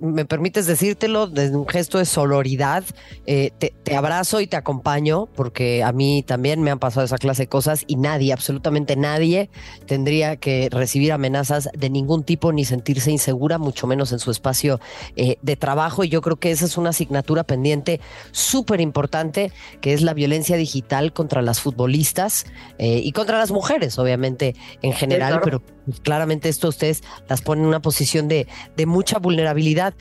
me 0.00 0.24
permites 0.24 0.66
decírtelo, 0.66 1.26
desde 1.26 1.56
un 1.56 1.66
gesto 1.66 1.98
de 1.98 2.04
sororidad, 2.04 2.84
eh, 3.26 3.50
te, 3.58 3.96
abrazo 3.96 4.40
y 4.40 4.46
te 4.46 4.56
acompaño 4.56 5.26
porque 5.26 5.82
a 5.82 5.92
mí 5.92 6.22
también 6.26 6.62
me 6.62 6.70
han 6.70 6.78
pasado 6.78 7.04
esa 7.04 7.18
clase 7.18 7.44
de 7.44 7.48
cosas 7.48 7.84
y 7.86 7.96
nadie, 7.96 8.32
absolutamente 8.32 8.96
nadie, 8.96 9.50
tendría 9.86 10.36
que 10.36 10.68
recibir 10.70 11.12
amenazas 11.12 11.68
de 11.76 11.90
ningún 11.90 12.22
tipo 12.22 12.52
ni 12.52 12.64
sentirse 12.64 13.10
insegura, 13.10 13.58
mucho 13.58 13.86
menos 13.86 14.12
en 14.12 14.18
su 14.18 14.30
espacio 14.30 14.80
eh, 15.16 15.38
de 15.42 15.56
trabajo. 15.56 16.04
Y 16.04 16.08
yo 16.08 16.20
creo 16.20 16.36
que 16.36 16.50
esa 16.50 16.64
es 16.64 16.76
una 16.76 16.90
asignatura 16.90 17.44
pendiente 17.44 18.00
súper 18.30 18.80
importante, 18.80 19.52
que 19.80 19.94
es 19.94 20.02
la 20.02 20.14
violencia 20.14 20.56
digital 20.56 21.12
contra 21.12 21.42
las 21.42 21.60
futbolistas 21.60 22.46
eh, 22.78 23.00
y 23.02 23.12
contra 23.12 23.38
las 23.38 23.50
mujeres, 23.50 23.98
obviamente, 23.98 24.54
en 24.82 24.92
general, 24.92 25.40
pero 25.42 25.62
claramente 26.02 26.48
esto 26.48 26.68
ustedes 26.68 27.02
las 27.28 27.42
ponen 27.42 27.64
en 27.64 27.68
una 27.68 27.80
posición 27.80 28.27
de, 28.28 28.46
de 28.76 28.86
mucha 28.86 29.18
vulnerabilidad. 29.18 29.94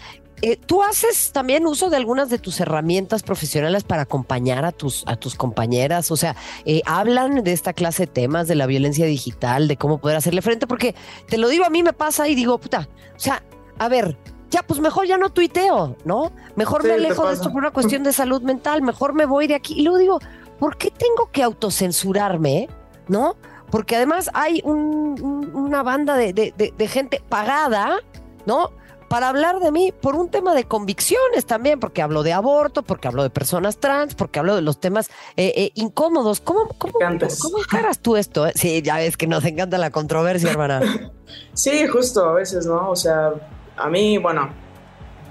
Eh, 0.44 0.56
¿Tú 0.56 0.84
haces 0.84 1.32
también 1.32 1.66
uso 1.66 1.90
de 1.90 1.98
algunas 1.98 2.30
de 2.30 2.38
tus 2.38 2.60
herramientas 2.60 3.24
profesionales 3.24 3.84
para 3.84 4.04
acompañar 4.04 4.66
a 4.66 4.72
tus, 4.72 5.04
a 5.08 5.16
tus 5.16 5.34
compañeras? 5.34 6.12
O 6.12 6.16
sea, 6.16 6.36
eh, 6.66 6.82
hablan 6.86 7.44
de 7.44 7.54
esta 7.54 7.74
clase 7.74 8.04
de 8.04 8.12
temas, 8.12 8.48
de 8.48 8.54
la 8.54 8.68
violencia 8.68 9.08
digital, 9.08 9.68
de 9.68 9.78
cómo 9.78 9.98
poder 9.98 10.18
hacerle 10.18 10.44
frente, 10.44 10.68
porque 10.68 10.94
te 11.28 11.40
lo 11.40 11.48
digo, 11.48 11.66
a 11.66 11.72
mí 11.72 11.82
me 11.82 11.94
pasa 11.94 12.28
y 12.28 12.36
digo, 12.36 12.60
puta, 12.60 12.88
o 13.16 13.20
sea, 13.20 13.42
a 13.80 13.90
ver, 13.90 14.16
ya, 14.52 14.62
pues 14.62 14.80
mejor 14.80 15.08
ya 15.08 15.18
no 15.18 15.32
tuiteo, 15.32 15.98
¿no? 16.06 16.32
Mejor 16.56 16.84
me 16.84 16.94
alejo 16.94 17.28
de 17.28 17.34
esto 17.34 17.52
por 17.52 17.58
una 17.58 17.72
cuestión 17.72 18.04
de 18.04 18.14
salud 18.14 18.42
mental, 18.44 18.84
mejor 18.84 19.14
me 19.14 19.26
voy 19.26 19.48
de 19.48 19.56
aquí. 19.56 19.74
Y 19.74 19.82
luego 19.82 19.98
digo, 19.98 20.20
¿por 20.60 20.78
qué 20.78 20.92
tengo 20.92 21.32
que 21.32 21.42
autocensurarme? 21.44 22.70
¿No? 23.08 23.36
Porque 23.70 23.96
además 23.96 24.30
hay 24.34 24.62
una 24.64 25.84
banda 25.84 26.16
de, 26.16 26.34
de 26.34 26.88
gente 26.88 27.22
pagada, 27.28 28.00
¿no? 28.46 28.72
para 29.08 29.30
hablar 29.30 29.60
de 29.60 29.72
mí 29.72 29.92
por 29.92 30.16
un 30.16 30.30
tema 30.30 30.54
de 30.54 30.66
convicciones 30.66 31.46
también, 31.46 31.80
porque 31.80 32.02
hablo 32.02 32.24
de 32.24 32.34
aborto, 32.34 32.84
porque 32.84 33.08
hablo 33.08 33.24
de 33.24 33.30
personas 33.30 33.78
trans, 33.78 34.16
porque 34.16 34.40
hablo 34.40 34.56
de 34.56 34.62
los 34.62 34.80
temas 34.80 35.10
eh, 35.38 35.54
eh, 35.56 35.72
incómodos. 35.76 36.42
¿Cómo, 36.42 36.68
cómo, 36.78 36.94
¿Cómo 37.00 37.60
encaras 37.60 38.00
tú 38.00 38.18
esto? 38.18 38.48
Sí, 38.56 38.82
ya 38.82 38.98
ves 38.98 39.18
que 39.18 39.28
nos 39.28 39.46
encanta 39.46 39.78
la 39.78 39.92
controversia, 39.92 40.52
hermana. 40.52 40.82
sí, 41.54 41.88
justo, 41.88 42.26
a 42.26 42.34
veces, 42.34 42.66
¿no? 42.66 42.90
O 42.90 42.96
sea, 42.96 43.34
a 43.78 43.90
mí, 43.90 44.18
bueno, 44.18 44.50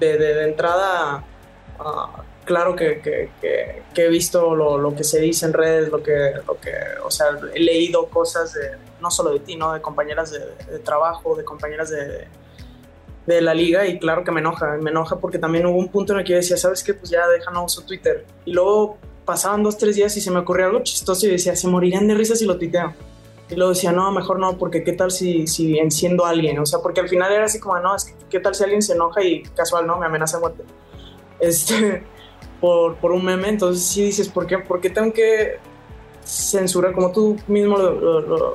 de, 0.00 0.48
entrada, 0.48 1.22
ah, 1.78 2.22
claro 2.46 2.74
que, 2.74 3.28
he 3.94 4.08
visto 4.08 4.54
lo, 4.54 4.94
que 4.94 5.04
se 5.04 5.20
dice 5.20 5.44
en 5.44 5.52
redes, 5.52 5.90
lo 5.90 6.02
que, 6.02 6.32
lo 6.46 6.58
que, 6.58 6.72
o 7.04 7.10
sea, 7.10 7.26
he 7.54 7.60
leído 7.60 8.06
cosas 8.06 8.54
de, 8.54 8.70
no 9.02 9.10
solo 9.10 9.34
de 9.34 9.40
ti, 9.40 9.56
¿no? 9.56 9.74
De 9.74 9.82
compañeras 9.82 10.30
de 10.30 10.78
trabajo, 10.78 11.36
de 11.36 11.44
compañeras 11.44 11.90
de 11.90 12.26
de 13.26 13.40
la 13.40 13.52
liga 13.52 13.86
y 13.86 13.98
claro 13.98 14.24
que 14.24 14.30
me 14.30 14.40
enoja, 14.40 14.76
me 14.80 14.90
enoja 14.90 15.18
porque 15.18 15.38
también 15.38 15.66
hubo 15.66 15.76
un 15.76 15.88
punto 15.88 16.12
en 16.12 16.20
el 16.20 16.24
que 16.24 16.32
yo 16.32 16.36
decía, 16.36 16.56
¿sabes 16.56 16.82
qué? 16.82 16.94
Pues 16.94 17.10
ya 17.10 17.26
deja 17.28 17.50
no 17.50 17.64
uso 17.64 17.82
Twitter. 17.82 18.24
Y 18.44 18.52
luego 18.52 18.98
pasaban 19.24 19.62
dos, 19.62 19.76
tres 19.76 19.96
días 19.96 20.16
y 20.16 20.20
se 20.20 20.30
me 20.30 20.38
ocurrió 20.38 20.66
algo 20.66 20.82
chistoso 20.82 21.26
y 21.26 21.30
decía, 21.30 21.56
se 21.56 21.66
morirían 21.66 22.06
de 22.06 22.14
risa 22.14 22.36
si 22.36 22.46
lo 22.46 22.56
tuiteo. 22.56 22.94
Y 23.50 23.54
luego 23.56 23.70
decía, 23.70 23.92
no, 23.92 24.10
mejor 24.12 24.38
no, 24.38 24.56
porque 24.58 24.82
qué 24.82 24.92
tal 24.92 25.10
si, 25.10 25.46
si 25.46 25.78
enciendo 25.78 26.24
a 26.24 26.30
alguien. 26.30 26.58
O 26.58 26.66
sea, 26.66 26.80
porque 26.80 27.00
al 27.00 27.08
final 27.08 27.32
era 27.32 27.44
así 27.44 27.58
como, 27.58 27.78
no, 27.80 27.94
es 27.94 28.04
que 28.04 28.14
qué 28.30 28.40
tal 28.40 28.54
si 28.54 28.64
alguien 28.64 28.82
se 28.82 28.94
enoja 28.94 29.22
y 29.22 29.42
casual, 29.42 29.86
no, 29.86 29.98
me 29.98 30.06
amenaza 30.06 30.38
muerte. 30.38 30.62
Este, 31.38 32.04
por, 32.60 32.96
por 32.96 33.12
un 33.12 33.24
meme. 33.24 33.48
Entonces 33.48 33.84
sí 33.86 34.04
dices, 34.04 34.28
¿por 34.28 34.46
qué, 34.46 34.58
¿por 34.58 34.80
qué 34.80 34.90
tengo 34.90 35.12
que 35.12 35.58
censurar? 36.24 36.92
Como 36.92 37.12
tú 37.12 37.36
mismo 37.46 37.76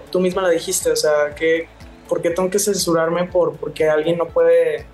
tú 0.09 0.19
misma 0.19 0.41
la 0.41 0.49
dijiste, 0.49 0.91
o 0.91 0.95
sea, 0.95 1.33
que 1.35 1.67
¿por 2.07 2.21
qué 2.21 2.31
tengo 2.31 2.49
que 2.49 2.59
censurarme 2.59 3.25
por 3.25 3.55
porque 3.55 3.89
alguien 3.89 4.17
no 4.17 4.27
puede 4.27 4.85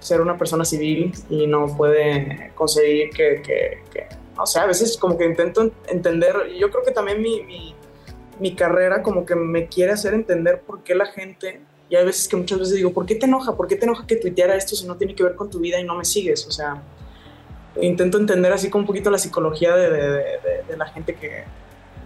ser 0.00 0.20
una 0.20 0.38
persona 0.38 0.64
civil 0.64 1.12
y 1.28 1.46
no 1.46 1.76
puede 1.76 2.52
conseguir 2.54 3.10
que, 3.10 3.42
que, 3.42 4.06
o 4.38 4.46
sea, 4.46 4.62
a 4.62 4.66
veces 4.66 4.96
como 4.96 5.18
que 5.18 5.24
intento 5.24 5.70
entender, 5.88 6.34
yo 6.58 6.70
creo 6.70 6.84
que 6.84 6.92
también 6.92 7.20
mi, 7.20 7.42
mi, 7.42 7.74
mi, 8.38 8.54
carrera 8.54 9.02
como 9.02 9.26
que 9.26 9.34
me 9.34 9.66
quiere 9.66 9.92
hacer 9.92 10.14
entender 10.14 10.60
por 10.60 10.82
qué 10.82 10.94
la 10.94 11.06
gente, 11.06 11.60
y 11.90 11.96
hay 11.96 12.04
veces 12.04 12.28
que 12.28 12.36
muchas 12.36 12.60
veces 12.60 12.76
digo, 12.76 12.92
¿por 12.92 13.06
qué 13.06 13.16
te 13.16 13.26
enoja? 13.26 13.56
¿Por 13.56 13.66
qué 13.66 13.76
te 13.76 13.86
enoja 13.86 14.06
que 14.06 14.16
tuiteara 14.16 14.54
esto 14.54 14.76
si 14.76 14.86
no 14.86 14.96
tiene 14.96 15.14
que 15.14 15.24
ver 15.24 15.34
con 15.34 15.50
tu 15.50 15.58
vida 15.58 15.80
y 15.80 15.84
no 15.84 15.96
me 15.96 16.04
sigues? 16.04 16.46
O 16.46 16.50
sea, 16.50 16.82
intento 17.80 18.18
entender 18.18 18.52
así 18.52 18.70
como 18.70 18.82
un 18.82 18.86
poquito 18.86 19.10
la 19.10 19.18
psicología 19.18 19.74
de, 19.76 19.90
de, 19.90 20.22
de, 20.68 20.76
la 20.76 20.86
gente 20.86 21.14
que, 21.14 21.44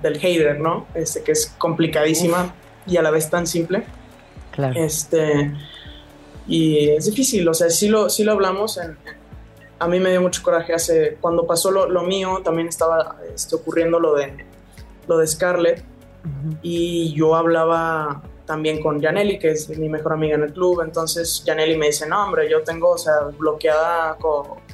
del 0.03 0.19
hater, 0.19 0.61
¿no? 0.61 0.87
Este, 0.95 1.23
que 1.23 1.33
es 1.33 1.55
complicadísima 1.59 2.55
y 2.87 2.97
a 2.97 3.03
la 3.03 3.11
vez 3.11 3.31
tan 3.31 3.47
simple. 3.47 3.85
Claro. 4.51 4.79
Este, 4.79 5.53
y 6.47 6.91
es 6.91 7.07
difícil, 7.07 7.49
o 7.49 7.55
sea, 7.55 7.71
sí 7.71 7.89
lo, 7.89 8.11
sí 8.11 8.25
lo 8.25 8.33
hablamos. 8.33 8.79
a 9.79 9.89
mí 9.89 10.01
me 10.01 10.11
dio 10.11 10.21
mucho 10.21 10.43
coraje 10.43 10.75
hace, 10.75 11.17
cuando 11.21 11.47
pasó 11.47 11.71
lo, 11.71 12.03
mío, 12.03 12.41
también 12.45 12.69
estaba 12.69 13.17
este, 13.35 13.55
ocurriendo 13.55 13.99
lo 13.99 14.15
de, 14.15 14.45
lo 15.09 15.19
de 15.19 15.27
Scarlett. 15.27 15.85
Y 16.63 17.13
yo 17.15 17.35
hablaba 17.35 18.23
también 18.47 18.83
con 18.83 19.01
Janelli, 19.01 19.39
que 19.39 19.51
es 19.51 19.69
mi 19.69 19.89
mejor 19.89 20.15
amiga 20.15 20.35
en 20.35 20.43
el 20.43 20.53
club. 20.53 20.83
Entonces 20.83 21.43
Janelli 21.47 21.77
me 21.77 21.87
dice, 21.87 22.07
no, 22.07 22.25
hombre, 22.25 22.49
yo 22.51 22.63
tengo, 22.63 22.91
o 22.91 22.99
sea, 22.99 23.21
bloqueada, 23.39 24.19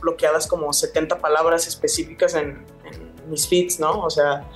bloqueadas 0.00 0.46
como 0.46 0.72
70 0.72 1.18
palabras 1.18 1.66
específicas 1.66 2.34
en, 2.34 2.64
en 2.84 3.30
mis 3.30 3.46
feeds, 3.46 3.78
¿no? 3.78 4.00
O 4.00 4.10
sea, 4.10 4.48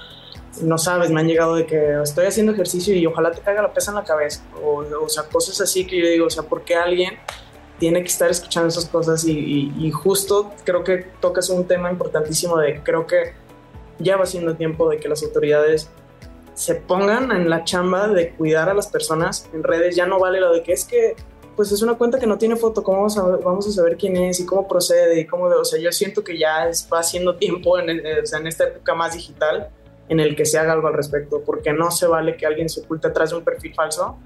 no 0.61 0.79
sabes, 0.79 1.11
me 1.11 1.20
han 1.20 1.29
llegado 1.29 1.55
de 1.55 1.66
que 1.66 2.03
estoy 2.03 2.27
haciendo 2.27 2.53
ejercicio 2.53 2.94
y 2.94 3.07
ojalá 3.07 3.31
te 3.31 3.40
caiga 3.40 3.62
la 3.62 3.72
pesa 3.72 3.90
en 3.90 3.96
la 3.96 4.05
cabeza. 4.05 4.44
O, 4.62 5.09
sea, 5.09 5.25
cosas 5.25 5.61
así 5.61 5.87
que 5.87 5.98
yo 5.98 6.07
digo, 6.07 6.27
o 6.27 6.31
sea, 6.31 6.42
¿por 6.42 6.62
qué 6.62 6.75
alguien 6.75 7.14
tiene 7.79 8.01
que 8.01 8.09
estar 8.09 8.31
escuchando 8.31 8.68
esas 8.68 8.87
cosas? 8.87 9.25
Y, 9.25 9.72
y, 9.79 9.90
justo 9.90 10.53
creo 10.64 10.85
que 10.85 11.07
tocas 11.20 11.48
un 11.48 11.66
tema 11.66 11.90
importantísimo 11.90 12.59
de, 12.59 12.83
creo 12.83 13.07
que 13.07 13.35
ya 13.98 14.16
va 14.16 14.27
siendo 14.27 14.57
tiempo 14.57 14.88
de 14.88 14.98
que 14.98 15.09
las 15.09 15.22
autoridades 15.22 15.88
se 16.55 16.75
pongan 16.75 17.33
en 17.33 17.49
la 17.49 17.65
chamba 17.65 18.09
de 18.09 18.31
cuidar 18.31 18.69
a 18.69 18.75
las 18.75 18.88
personas 18.88 19.49
en 19.53 19.62
redes. 19.62 19.97
Ya 19.97 20.07
no 20.07 20.19
vale 20.19 20.41
lo 20.41 20.53
de 20.53 20.62
que 20.62 20.73
es 20.73 20.85
que, 20.85 21.15
pues 21.57 21.73
es 21.73 21.83
una 21.83 21.95
cuenta 21.95 22.19
que 22.19 22.27
no 22.27 22.38
tiene 22.38 22.57
foto, 22.57 22.83
¿cómo 22.83 22.99
vamos 22.99 23.19
a, 23.19 23.23
vamos 23.23 23.67
a 23.67 23.73
saber 23.73 23.97
quién 23.97 24.17
es 24.17 24.41
y 24.41 24.47
cómo 24.47 24.69
procede? 24.69 25.21
Y 25.21 25.27
cómo, 25.27 25.45
o 25.45 25.65
sea, 25.65 25.81
yo 25.81 25.93
siento 25.93 26.23
que 26.25 26.38
ya 26.38 26.71
va 26.93 27.03
siendo 27.03 27.37
tiempo 27.37 27.79
en, 27.79 27.91
en 27.91 28.47
esta 28.47 28.65
época 28.65 28.95
más 28.95 29.15
digital 29.15 29.71
en 30.09 30.21
el 30.21 30.37
que 30.37 30.45
se 30.45 30.59
haga 30.59 30.73
algo 30.73 30.88
al 30.88 30.95
respecto, 30.95 31.43
porque 31.45 31.73
no 31.73 31.91
se 31.91 32.07
vale 32.07 32.37
que 32.37 32.47
alguien 32.47 32.69
se 32.69 32.81
oculte 32.81 33.09
atrás 33.09 33.31
de 33.31 33.37
un 33.37 33.45
perfil 33.45 33.75
falso 33.75 34.19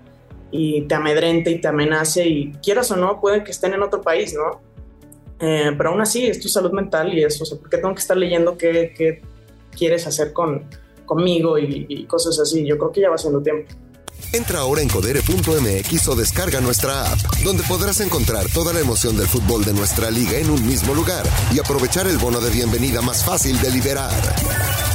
y 0.50 0.82
te 0.82 0.94
amedrente 0.94 1.50
y 1.50 1.60
te 1.60 1.68
amenace 1.68 2.26
y 2.26 2.52
quieras 2.54 2.90
o 2.90 2.96
no, 2.96 3.20
puede 3.20 3.44
que 3.44 3.50
estén 3.50 3.74
en 3.74 3.82
otro 3.82 4.00
país, 4.00 4.34
¿no? 4.34 4.60
Eh, 5.38 5.72
pero 5.76 5.90
aún 5.90 6.00
así 6.00 6.26
es 6.26 6.40
tu 6.40 6.48
salud 6.48 6.72
mental 6.72 7.16
y 7.16 7.22
eso, 7.22 7.44
o 7.44 7.46
sea, 7.46 7.58
¿por 7.58 7.68
qué 7.68 7.76
tengo 7.76 7.94
que 7.94 8.00
estar 8.00 8.16
leyendo 8.16 8.56
qué, 8.56 8.94
qué 8.96 9.22
quieres 9.76 10.06
hacer 10.06 10.32
con, 10.32 10.64
conmigo 11.06 11.58
y, 11.58 12.04
cosas 12.06 12.38
así? 12.38 12.66
Yo 12.66 12.76
creo 12.76 12.92
que 12.92 13.00
ya 13.00 13.10
va 13.10 13.18
siendo 13.18 13.40
tiempo. 13.40 13.72
Entra 14.32 14.60
ahora 14.60 14.82
en 14.82 14.88
codere.mx 14.88 16.08
o 16.08 16.16
descarga 16.16 16.60
nuestra 16.60 17.12
app, 17.12 17.18
donde 17.44 17.62
podrás 17.62 18.00
encontrar 18.00 18.46
toda 18.52 18.72
la 18.72 18.80
emoción 18.80 19.16
del 19.16 19.28
fútbol 19.28 19.64
de 19.64 19.72
nuestra 19.72 20.10
liga 20.10 20.36
en 20.38 20.50
un 20.50 20.66
mismo 20.66 20.94
lugar 20.94 21.24
y 21.54 21.58
aprovechar 21.58 22.06
el 22.06 22.18
bono 22.18 22.40
de 22.40 22.50
bienvenida 22.50 23.00
más 23.00 23.24
fácil 23.24 23.60
de 23.60 23.70
liberar. 23.70 24.12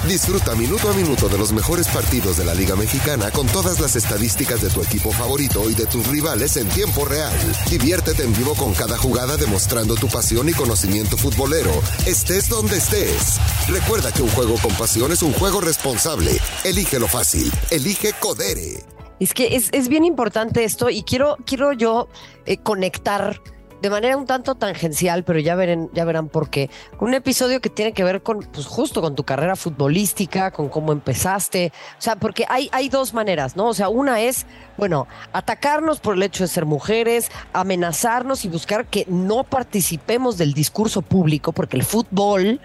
Disfruta 0.08 0.56
minuto 0.56 0.90
a 0.90 0.94
minuto 0.94 1.30
de 1.30 1.38
los 1.38 1.54
mejores 1.54 1.88
partidos 1.88 2.38
de 2.38 2.44
la 2.44 2.56
Liga 2.56 2.76
Mexicana 2.76 3.30
con 3.30 3.46
todas 3.46 3.80
las 3.80 3.96
estadísticas 3.96 4.60
de 4.60 4.70
tu 4.70 4.82
equipo 4.82 5.12
favorito 5.12 5.70
y 5.70 5.76
de 5.76 5.86
tus 5.86 6.08
rivales 6.08 6.58
en 6.58 6.68
tiempo 6.70 7.06
real. 7.06 7.38
Diviértete 7.70 8.24
en 8.24 8.34
vivo 8.34 8.56
con 8.56 8.74
cada 8.74 8.98
jugada 8.98 9.38
demostrando 9.38 9.94
tu 9.96 10.08
pasión 10.08 10.50
y 10.50 10.54
conocimiento 10.54 11.18
futbolero, 11.18 11.72
estés 12.08 12.50
donde 12.50 12.78
estés. 12.78 13.38
Recuerda 13.68 14.12
que 14.12 14.24
un 14.24 14.30
juego 14.30 14.56
con 14.62 14.74
pasión 14.74 15.12
es 15.12 15.22
un 15.22 15.34
juego 15.34 15.62
responsable. 15.62 16.32
Elige 16.64 17.00
lo 17.00 17.08
fácil. 17.08 17.52
Elige 17.70 18.14
Codere. 18.20 18.84
Es 19.20 19.36
que 19.36 19.56
es, 19.56 19.88
bien 19.88 20.04
importante 20.04 20.64
esto 20.64 20.90
y 20.90 21.04
quiero, 21.04 21.38
quiero 21.46 21.74
yo 21.74 22.08
eh, 22.48 22.58
conectar 22.58 23.40
de 23.82 23.90
manera 23.90 24.16
un 24.16 24.26
tanto 24.26 24.56
tangencial, 24.56 25.24
pero 25.24 25.40
ya, 25.40 25.56
verán, 25.56 25.90
ya 25.94 26.06
verán 26.06 26.30
por 26.30 26.50
qué. 26.50 26.70
Un 27.00 27.14
episodio 27.14 27.62
que 27.62 27.70
tiene 27.70 27.94
que 27.94 28.04
ver 28.04 28.22
con, 28.22 28.40
pues 28.40 28.68
justo 28.68 29.02
con 29.02 29.16
tu 29.16 29.24
carrera 29.24 29.56
futbolística, 29.56 30.52
con 30.52 30.70
cómo 30.70 30.92
empezaste. 30.92 31.72
O 31.98 32.02
sea, 32.02 32.16
porque 32.16 32.46
hay, 32.48 32.70
hay 32.72 32.90
dos 32.90 33.14
maneras, 33.14 33.56
¿no? 33.56 33.68
O 33.68 33.74
sea, 33.74 33.90
una 33.90 34.22
es, 34.22 34.46
bueno, 34.78 35.08
atacarnos 35.34 36.00
por 36.00 36.16
el 36.16 36.24
hecho 36.24 36.44
de 36.44 36.48
ser 36.48 36.66
mujeres, 36.66 37.32
amenazarnos 37.54 38.46
y 38.46 38.50
buscar 38.50 38.86
que 38.86 39.06
no 39.08 39.44
participemos 39.44 40.38
del 40.38 40.54
discurso 40.54 41.02
público, 41.02 41.52
porque 41.52 41.78
el 41.78 41.84
fútbol 41.84 42.60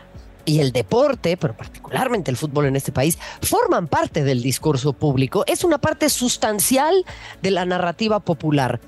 y 0.45 0.61
el 0.61 0.73
deporte, 0.73 1.37
pero 1.37 1.57
particularmente 1.57 2.31
el 2.31 2.37
fútbol 2.37 2.67
en 2.67 2.77
este 2.77 2.93
país, 2.93 3.19
forman 3.43 3.89
parte 3.89 4.23
del 4.23 4.43
discurso 4.43 4.93
público. 4.93 5.45
Es 5.47 5.65
una 5.65 5.79
parte 5.79 6.09
sustancial 6.09 7.05
de 7.43 7.51
la 7.51 7.65
narrativa 7.65 8.21
popular. 8.21 8.81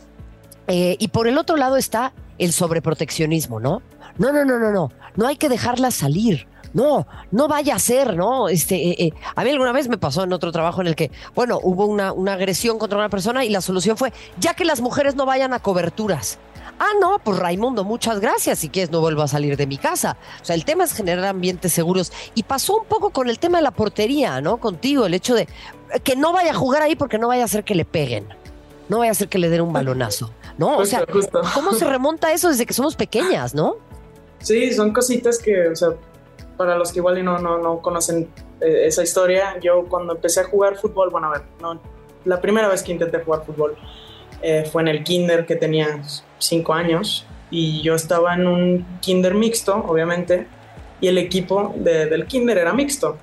Eh, 0.69 0.97
y 0.99 1.09
por 1.09 1.27
el 1.27 1.39
otro 1.39 1.57
lado 1.57 1.77
está 1.77 2.13
el 2.39 2.53
sobreproteccionismo, 2.53 3.59
¿no? 3.59 3.83
No, 4.19 4.33
no, 4.33 4.45
no, 4.45 4.59
no, 4.59 4.71
no. 4.71 4.93
No 5.17 5.27
hay 5.27 5.37
que 5.37 5.49
dejarla 5.49 5.91
salir. 5.91 6.47
No, 6.75 7.07
no 7.31 7.49
vaya 7.49 7.75
a 7.75 7.79
ser, 7.79 8.15
¿no? 8.15 8.49
Este, 8.49 8.91
eh, 8.91 8.97
eh, 8.99 9.13
a 9.35 9.43
mí 9.43 9.51
alguna 9.51 9.73
vez 9.73 9.89
me 9.89 9.97
pasó 9.97 10.25
en 10.25 10.33
otro 10.35 10.53
trabajo 10.53 10.83
en 10.83 10.89
el 10.89 10.97
que, 10.97 11.11
bueno, 11.35 11.59
hubo 11.63 11.87
una, 11.87 12.13
una 12.13 12.35
agresión 12.35 12.79
contra 12.79 12.99
una 12.99 13.09
persona 13.09 13.45
y 13.45 13.49
la 13.49 13.63
solución 13.63 13.97
fue, 13.97 14.13
ya 14.39 14.53
que 14.53 14.67
las 14.67 14.83
mujeres 14.83 15.15
no 15.15 15.25
vayan 15.25 15.55
a 15.55 15.61
coberturas. 15.61 16.39
Ah, 16.79 16.93
no, 17.01 17.19
pues 17.19 17.39
Raimundo, 17.39 17.83
muchas 17.85 18.21
gracias. 18.21 18.61
Si 18.61 18.69
quieres, 18.69 18.91
no 18.91 19.01
vuelvo 19.01 19.23
a 19.23 19.29
salir 19.29 19.57
de 19.57 19.67
mi 19.67 19.79
casa. 19.79 20.17
O 20.41 20.45
sea, 20.45 20.55
el 20.55 20.65
tema 20.65 20.85
es 20.85 20.93
generar 20.93 21.25
ambientes 21.25 21.73
seguros. 21.73 22.13
Y 22.35 22.45
pasó 22.45 22.79
un 22.79 22.85
poco 22.85 23.11
con 23.11 23.29
el 23.29 23.39
tema 23.39 23.59
de 23.59 23.65
la 23.65 23.73
portería, 23.73 24.41
¿no? 24.41 24.59
Contigo, 24.59 25.07
el 25.07 25.15
hecho 25.15 25.35
de 25.35 25.49
que 26.05 26.15
no 26.15 26.33
vaya 26.33 26.53
a 26.53 26.55
jugar 26.55 26.83
ahí 26.83 26.95
porque 26.95 27.19
no 27.19 27.29
vaya 27.29 27.45
a 27.45 27.49
ser 27.49 27.65
que 27.65 27.75
le 27.75 27.85
peguen. 27.85 28.29
No 28.89 28.99
vaya 28.99 29.11
a 29.11 29.15
ser 29.15 29.29
que 29.29 29.39
le 29.39 29.49
den 29.49 29.61
un 29.61 29.73
balonazo. 29.75 30.31
¿no? 30.59 30.77
o 30.77 30.85
sea, 30.85 31.07
¿cómo 31.55 31.73
se 31.73 31.87
remonta 31.87 32.33
eso 32.33 32.49
desde 32.49 32.67
que 32.67 32.75
somos 32.75 32.97
pequeñas, 32.97 33.55
no? 33.55 33.77
Sí, 34.41 34.73
son 34.73 34.93
cositas 34.93 35.39
que, 35.39 35.69
o 35.69 35.77
sea, 35.77 35.91
para 36.57 36.77
los 36.77 36.93
que 36.93 36.99
igual 36.99 37.25
no, 37.25 37.39
no, 37.39 37.59
no 37.59 37.81
conocen 37.81 38.29
eh, 38.61 38.87
esa 38.87 39.03
historia, 39.03 39.59
yo 39.61 39.85
cuando 39.89 40.15
empecé 40.15 40.41
a 40.41 40.45
jugar 40.45 40.77
fútbol, 40.77 41.11
bueno, 41.11 41.29
a 41.29 41.31
ver, 41.31 41.43
no, 41.61 41.81
la 42.25 42.41
primera 42.41 42.69
vez 42.69 42.83
que 42.83 42.93
intenté 42.93 43.21
jugar 43.21 43.45
fútbol, 43.45 43.77
eh, 44.43 44.69
fue 44.71 44.83
en 44.83 44.89
el 44.89 45.05
kinder 45.05 45.47
que 45.47 45.57
tenía 45.57 46.03
cinco 46.39 46.75
años 46.75 47.25
y 47.51 47.83
yo 47.83 47.95
estaba 47.95 48.35
en 48.35 48.47
un 48.47 48.99
kinder 49.01 49.35
mixto, 49.35 49.77
obviamente, 49.77 50.47
y 51.01 51.07
el 51.07 51.19
equipo 51.19 51.73
del 51.77 52.27
kinder 52.27 52.59
era 52.59 52.73
mixto. 52.73 53.17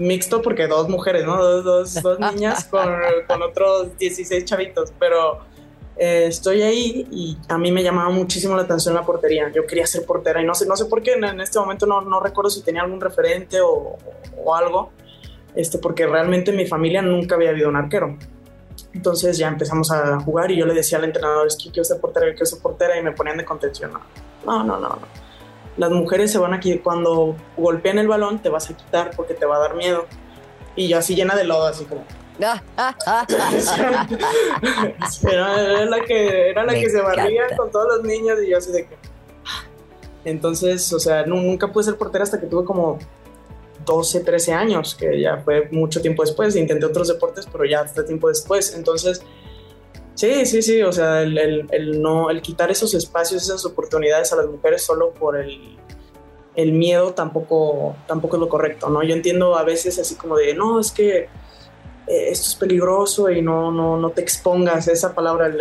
Mixto 0.00 0.40
porque 0.40 0.66
dos 0.66 0.88
mujeres, 0.88 1.26
¿no? 1.26 1.36
Dos, 1.62 2.02
dos, 2.02 2.18
niñas 2.34 2.64
con, 2.64 2.88
con, 3.28 3.42
otros 3.42 3.98
16 3.98 4.46
chavitos, 4.46 4.94
pero 4.98 5.40
eh, 5.98 6.24
estoy 6.26 6.62
ahí 6.62 7.06
y 7.10 7.36
a 7.48 7.58
mí 7.58 7.70
me 7.70 7.82
llamaba 7.82 8.08
muchísimo 8.08 8.56
la 8.56 8.62
atención 8.62 8.94
la 8.94 9.04
portería. 9.04 9.52
Yo 9.52 9.66
quería 9.66 9.86
ser 9.86 10.06
portera 10.06 10.40
y 10.40 10.46
no 10.46 10.54
sé, 10.54 10.66
no 10.66 10.74
sé 10.74 10.86
por 10.86 11.02
qué 11.02 11.12
en, 11.12 11.40
este 11.42 11.58
momento 11.58 11.84
no, 11.84 12.00
no, 12.00 12.18
recuerdo 12.18 12.48
si 12.48 12.62
tenía 12.62 12.80
algún 12.80 12.98
referente 12.98 13.60
o, 13.60 13.98
o 14.42 14.54
algo, 14.54 14.90
este, 15.54 15.76
porque 15.76 16.06
realmente 16.06 16.50
en 16.50 16.56
mi 16.56 16.66
familia 16.66 17.02
nunca 17.02 17.34
había 17.34 17.50
habido 17.50 17.68
un 17.68 17.76
arquero. 17.76 18.16
Entonces 18.94 19.36
ya 19.36 19.48
empezamos 19.48 19.92
a 19.92 20.18
jugar 20.20 20.50
y 20.50 20.56
yo 20.56 20.64
le 20.64 20.72
decía 20.72 20.96
al 20.96 21.04
entrenador, 21.04 21.46
es 21.46 21.56
que 21.56 21.70
quiero 21.70 21.84
ser 21.84 22.00
portera, 22.00 22.26
quiero 22.30 22.46
ser 22.46 22.60
portera 22.60 22.98
y 22.98 23.02
me 23.02 23.12
ponían 23.12 23.36
de 23.36 23.44
contención. 23.44 23.92
No, 24.46 24.64
no, 24.64 24.80
no, 24.80 24.88
no. 24.88 25.29
Las 25.76 25.90
mujeres 25.90 26.32
se 26.32 26.38
van 26.38 26.52
aquí, 26.52 26.78
cuando 26.78 27.36
golpean 27.56 27.98
el 27.98 28.08
balón 28.08 28.40
te 28.40 28.48
vas 28.48 28.70
a 28.70 28.76
quitar 28.76 29.12
porque 29.16 29.34
te 29.34 29.46
va 29.46 29.56
a 29.56 29.60
dar 29.60 29.74
miedo. 29.74 30.06
Y 30.76 30.88
yo 30.88 30.98
así 30.98 31.14
llena 31.14 31.36
de 31.36 31.44
lodo, 31.44 31.66
así 31.66 31.84
como... 31.84 32.04
era, 35.30 35.84
la 35.84 36.00
que, 36.00 36.50
era 36.50 36.64
la 36.64 36.72
que 36.72 36.88
se 36.88 37.02
barría 37.02 37.54
con 37.56 37.70
todos 37.70 37.96
los 37.96 38.04
niños 38.04 38.38
y 38.42 38.50
yo 38.50 38.58
así 38.58 38.72
de 38.72 38.86
que... 38.86 38.96
Entonces, 40.24 40.92
o 40.92 40.98
sea, 40.98 41.24
nunca 41.26 41.68
pude 41.68 41.84
ser 41.84 41.96
portera 41.96 42.24
hasta 42.24 42.40
que 42.40 42.46
tuve 42.46 42.64
como 42.64 42.98
12, 43.84 44.20
13 44.20 44.52
años, 44.52 44.94
que 44.94 45.20
ya 45.20 45.38
fue 45.38 45.68
mucho 45.70 46.00
tiempo 46.00 46.22
después. 46.22 46.56
Intenté 46.56 46.86
otros 46.86 47.08
deportes, 47.08 47.46
pero 47.50 47.64
ya 47.64 47.80
hasta 47.80 48.04
tiempo 48.04 48.28
después. 48.28 48.74
Entonces, 48.74 49.22
sí, 50.20 50.44
sí, 50.44 50.60
sí, 50.60 50.82
o 50.82 50.92
sea, 50.92 51.22
el, 51.22 51.66
el, 51.70 52.02
no, 52.02 52.28
el 52.28 52.42
quitar 52.42 52.70
esos 52.70 52.92
espacios, 52.92 53.42
esas 53.42 53.64
oportunidades 53.64 54.30
a 54.34 54.36
las 54.36 54.46
mujeres 54.46 54.84
solo 54.84 55.12
por 55.12 55.38
el, 55.38 55.78
el 56.54 56.72
miedo 56.72 57.14
tampoco, 57.14 57.96
tampoco 58.06 58.36
es 58.36 58.40
lo 58.40 58.48
correcto, 58.50 58.90
¿no? 58.90 59.02
Yo 59.02 59.14
entiendo 59.14 59.56
a 59.56 59.64
veces 59.64 59.98
así 59.98 60.16
como 60.16 60.36
de, 60.36 60.52
no, 60.54 60.78
es 60.78 60.92
que 60.92 61.20
eh, 61.20 61.28
esto 62.06 62.48
es 62.48 62.54
peligroso 62.54 63.30
y 63.30 63.40
no, 63.40 63.72
no, 63.72 63.96
no 63.96 64.10
te 64.10 64.20
expongas, 64.20 64.88
esa 64.88 65.14
palabra, 65.14 65.46
el 65.46 65.58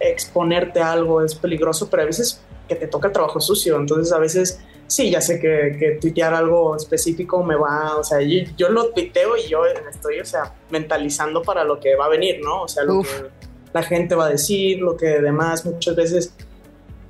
exponerte 0.00 0.80
a 0.80 0.92
algo 0.92 1.22
es 1.22 1.34
peligroso, 1.34 1.90
pero 1.90 2.04
a 2.04 2.06
veces 2.06 2.42
que 2.66 2.76
te 2.76 2.86
toca 2.86 3.08
el 3.08 3.12
trabajo 3.12 3.40
sucio, 3.42 3.76
entonces 3.76 4.10
a 4.10 4.18
veces 4.18 4.58
sí, 4.86 5.10
ya 5.10 5.20
sé 5.20 5.38
que, 5.38 5.76
que, 5.78 5.98
tuitear 6.00 6.32
algo 6.32 6.76
específico 6.76 7.44
me 7.44 7.56
va, 7.56 7.96
o 7.98 8.04
sea, 8.04 8.20
yo, 8.22 8.70
lo 8.70 8.88
tuiteo 8.88 9.36
y 9.36 9.48
yo 9.48 9.66
estoy, 9.66 10.20
o 10.20 10.24
sea, 10.24 10.54
mentalizando 10.70 11.42
para 11.42 11.62
lo 11.62 11.78
que 11.78 11.94
va 11.94 12.06
a 12.06 12.08
venir, 12.08 12.40
¿no? 12.42 12.62
O 12.62 12.68
sea, 12.68 12.84
lo 12.84 13.02
que 13.02 13.41
la 13.72 13.82
gente 13.82 14.14
va 14.14 14.26
a 14.26 14.30
decir, 14.30 14.80
lo 14.80 14.96
que 14.96 15.20
demás, 15.20 15.64
muchas 15.64 15.96
veces 15.96 16.34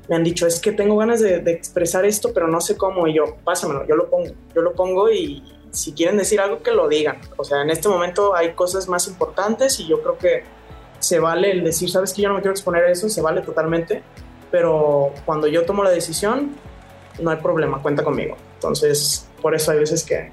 me 0.08 0.16
han 0.16 0.24
dicho, 0.24 0.46
es 0.46 0.60
que 0.60 0.72
tengo 0.72 0.96
ganas 0.96 1.20
de, 1.20 1.38
expresar 1.50 2.04
esto, 2.04 2.32
pero 2.32 2.48
no 2.48 2.60
sé 2.60 2.76
cómo, 2.76 3.06
y 3.06 3.14
yo, 3.14 3.36
pásamelo, 3.44 3.86
yo 3.86 3.96
lo 3.96 4.08
pongo, 4.08 4.32
yo 4.54 4.62
lo 4.62 4.72
pongo 4.72 5.10
y 5.10 5.42
si 5.70 5.92
quieren 5.92 6.18
decir 6.18 6.40
algo, 6.40 6.62
que 6.62 6.70
lo 6.72 6.88
digan. 6.88 7.18
O 7.36 7.44
sea, 7.44 7.62
en 7.62 7.70
este 7.70 7.88
momento 7.88 8.34
hay 8.34 8.52
cosas 8.52 8.88
más 8.88 9.08
importantes 9.08 9.80
y 9.80 9.88
yo 9.88 10.02
creo 10.02 10.18
que 10.18 10.44
se 10.98 11.18
vale 11.18 11.50
el 11.50 11.64
decir, 11.64 11.90
sabes 11.90 12.12
que 12.12 12.22
yo 12.22 12.28
no 12.28 12.34
me 12.34 12.40
quiero 12.40 12.52
exponer 12.52 12.84
a 12.84 12.90
eso, 12.90 13.08
se 13.08 13.22
vale 13.22 13.40
totalmente, 13.40 14.02
pero 14.50 15.12
cuando 15.24 15.46
yo 15.48 15.64
tomo 15.64 15.82
la 15.82 15.90
decisión, 15.90 16.56
no 17.20 17.30
hay 17.30 17.38
problema, 17.38 17.80
cuenta 17.80 18.04
conmigo. 18.04 18.36
Entonces, 18.54 19.28
por 19.40 19.54
eso 19.54 19.72
hay 19.72 19.78
veces 19.78 20.04
que, 20.04 20.30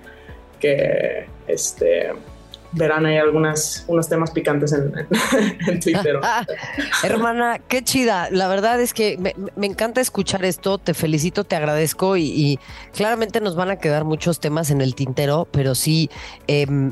que 0.59 1.25
este, 1.47 2.11
verán 2.71 3.05
ahí 3.05 3.17
algunas, 3.17 3.83
unos 3.87 4.07
temas 4.07 4.31
picantes 4.31 4.73
en, 4.73 4.91
Twitter. 5.79 6.19
Hermana, 7.03 7.59
qué 7.67 7.83
chida. 7.83 8.29
La 8.31 8.47
verdad 8.47 8.79
es 8.79 8.93
que 8.93 9.17
me, 9.17 9.65
encanta 9.65 10.01
escuchar 10.01 10.45
esto. 10.45 10.77
Te 10.77 10.93
felicito, 10.93 11.43
te 11.43 11.55
agradezco 11.55 12.17
y, 12.17 12.59
claramente 12.93 13.41
nos 13.41 13.55
van 13.55 13.71
a 13.71 13.77
quedar 13.77 14.03
muchos 14.05 14.39
temas 14.39 14.71
en 14.71 14.81
el 14.81 14.95
tintero, 14.95 15.47
pero 15.51 15.75
sí... 15.75 16.09
Em, 16.47 16.91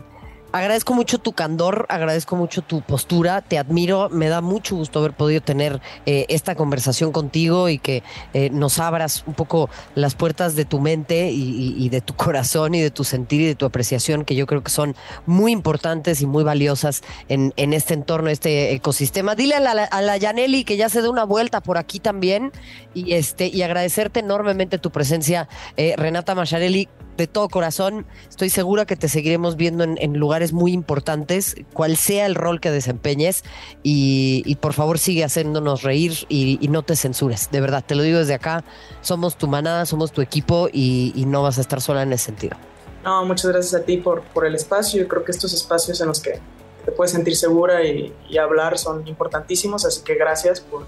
agradezco 0.51 0.93
mucho 0.93 1.19
tu 1.19 1.33
candor, 1.33 1.86
agradezco 1.89 2.36
mucho 2.36 2.62
tu 2.62 2.81
postura, 2.81 3.41
te 3.41 3.57
admiro, 3.57 4.10
me 4.10 4.29
da 4.29 4.41
mucho 4.41 4.75
gusto 4.75 4.99
haber 4.99 5.13
podido 5.13 5.41
tener 5.41 5.81
eh, 6.05 6.25
esta 6.29 6.55
conversación 6.55 7.12
contigo 7.12 7.69
y 7.69 7.79
que 7.79 8.03
eh, 8.33 8.49
nos 8.49 8.79
abras 8.79 9.23
un 9.27 9.33
poco 9.33 9.69
las 9.95 10.15
puertas 10.15 10.55
de 10.55 10.65
tu 10.65 10.79
mente 10.79 11.29
y, 11.31 11.89
de 11.89 12.01
tu 12.01 12.13
corazón 12.15 12.75
y 12.75 12.81
de 12.81 12.91
tu 12.91 13.03
sentir 13.03 13.41
y 13.41 13.45
de 13.45 13.55
tu 13.55 13.65
apreciación, 13.65 14.25
que 14.25 14.36
yo 14.36 14.45
creo 14.45 14.63
que 14.63 14.71
son 14.71 14.95
muy 15.25 15.51
importantes 15.51 16.21
y 16.21 16.25
muy 16.25 16.43
valiosas 16.43 17.01
en, 17.27 17.53
este 17.73 17.93
entorno, 17.93 18.29
este 18.29 18.73
ecosistema. 18.73 19.36
Dile 19.36 19.55
a 19.55 19.60
la, 19.60 19.89
a 19.91 20.17
Yaneli 20.17 20.63
que 20.63 20.77
ya 20.77 20.89
se 20.89 21.01
dé 21.01 21.10
una 21.10 21.23
vuelta 21.23 21.62
por 21.62 21.77
aquí 21.77 21.99
también 21.99 22.51
y, 22.93 23.13
este, 23.13 23.47
y 23.47 23.62
agradecerte 23.62 24.21
enormemente 24.21 24.77
tu 24.77 24.91
presencia, 24.91 25.47
eh, 25.75 25.95
Renata 25.97 26.36
Macharelli 26.36 26.88
de 27.17 27.27
todo 27.27 27.49
corazón. 27.49 28.06
Estoy 28.30 28.49
segura 28.49 28.86
que 28.86 28.95
te 28.95 29.10
seguiremos 29.10 29.58
viendo 29.58 29.84
en, 29.84 30.17
lugares 30.17 30.53
muy 30.53 30.71
importantes, 30.71 31.56
cual 31.73 31.97
sea 31.97 32.25
el 32.25 32.36
rol 32.36 32.62
que 32.62 32.71
desempeñes. 32.71 33.43
Y, 33.84 34.56
por 34.62 34.73
favor 34.73 34.99
sigue 34.99 35.23
haciéndonos 35.23 35.84
reír 35.84 36.25
y, 36.30 36.65
no 36.69 36.84
te 36.84 36.95
censures. 36.95 37.49
De 37.51 37.60
verdad, 37.60 37.84
te 37.86 37.95
lo 37.95 38.03
digo 38.03 38.19
desde 38.19 38.36
acá. 38.36 38.63
Somos 39.01 39.38
tu 39.38 39.47
manada, 39.47 39.86
somos 39.86 40.12
tu 40.12 40.21
equipo 40.21 40.69
y, 40.71 41.25
no 41.27 41.43
vas 41.43 41.58
a 41.58 41.62
estar 41.62 41.82
sola 41.82 42.03
en 42.03 42.13
ese 42.13 42.25
sentido. 42.25 42.56
No, 43.03 43.25
muchas 43.25 43.51
gracias 43.51 43.82
a 43.82 43.86
ti 43.86 43.97
por, 43.97 44.21
por 44.21 44.45
el 44.45 44.56
espacio. 44.56 45.01
Yo 45.01 45.08
creo 45.08 45.23
que 45.23 45.32
estos 45.32 45.53
espacios 45.53 45.99
en 46.01 46.08
los 46.08 46.21
que 46.21 46.39
te 46.86 46.91
puedes 46.91 47.12
sentir 47.12 47.36
segura 47.36 47.84
y, 47.84 48.13
hablar 48.38 48.77
son 48.77 49.08
importantísimos. 49.08 49.86
Así 49.86 50.03
que 50.03 50.15
gracias 50.15 50.62
por, 50.62 50.86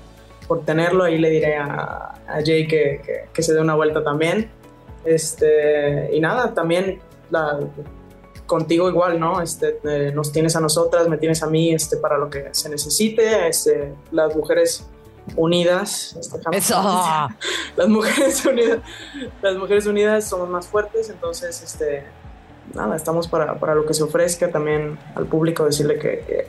por 0.48 0.64
tenerlo. 0.64 1.04
Ahí 1.04 1.18
le 1.18 1.30
diré 1.30 1.58
a, 1.58 2.14
Jay 2.46 2.68
que, 2.68 3.28
que 3.34 3.44
se 3.44 3.54
dé 3.54 3.62
una 3.62 3.76
vuelta 3.76 4.04
también. 4.04 4.59
Este, 5.06 6.10
y 6.16 6.20
nada, 6.20 6.54
también 6.54 7.00
la, 7.30 7.60
contigo 8.46 8.90
igual, 8.90 9.20
¿no? 9.20 9.42
Este, 9.42 9.80
eh, 9.84 10.12
nos 10.14 10.32
tienes 10.32 10.56
a 10.56 10.60
nosotras, 10.60 11.08
me 11.08 11.18
tienes 11.18 11.42
a 11.44 11.48
mí 11.48 11.74
este, 11.74 11.98
para 11.98 12.18
lo 12.18 12.30
que 12.30 12.50
se 12.52 12.70
necesite. 12.70 13.48
Este, 13.48 13.94
las 14.12 14.36
mujeres 14.36 14.86
unidas. 15.36 16.16
Este, 16.20 16.38
Eso. 16.52 16.82
Las 17.78 17.88
mujeres 17.88 18.46
unidas. 18.46 18.80
Las 19.42 19.56
mujeres 19.56 19.86
unidas 19.86 20.28
somos 20.28 20.50
más 20.50 20.68
fuertes, 20.68 21.10
entonces, 21.10 21.62
este, 21.62 22.04
nada, 22.74 22.96
estamos 22.96 23.28
para, 23.28 23.60
para 23.60 23.76
lo 23.76 23.86
que 23.86 23.94
se 23.94 24.04
ofrezca 24.04 24.50
también 24.50 24.98
al 25.16 25.28
público, 25.28 25.66
decirle 25.66 26.00
que 26.00 26.10
que 26.20 26.48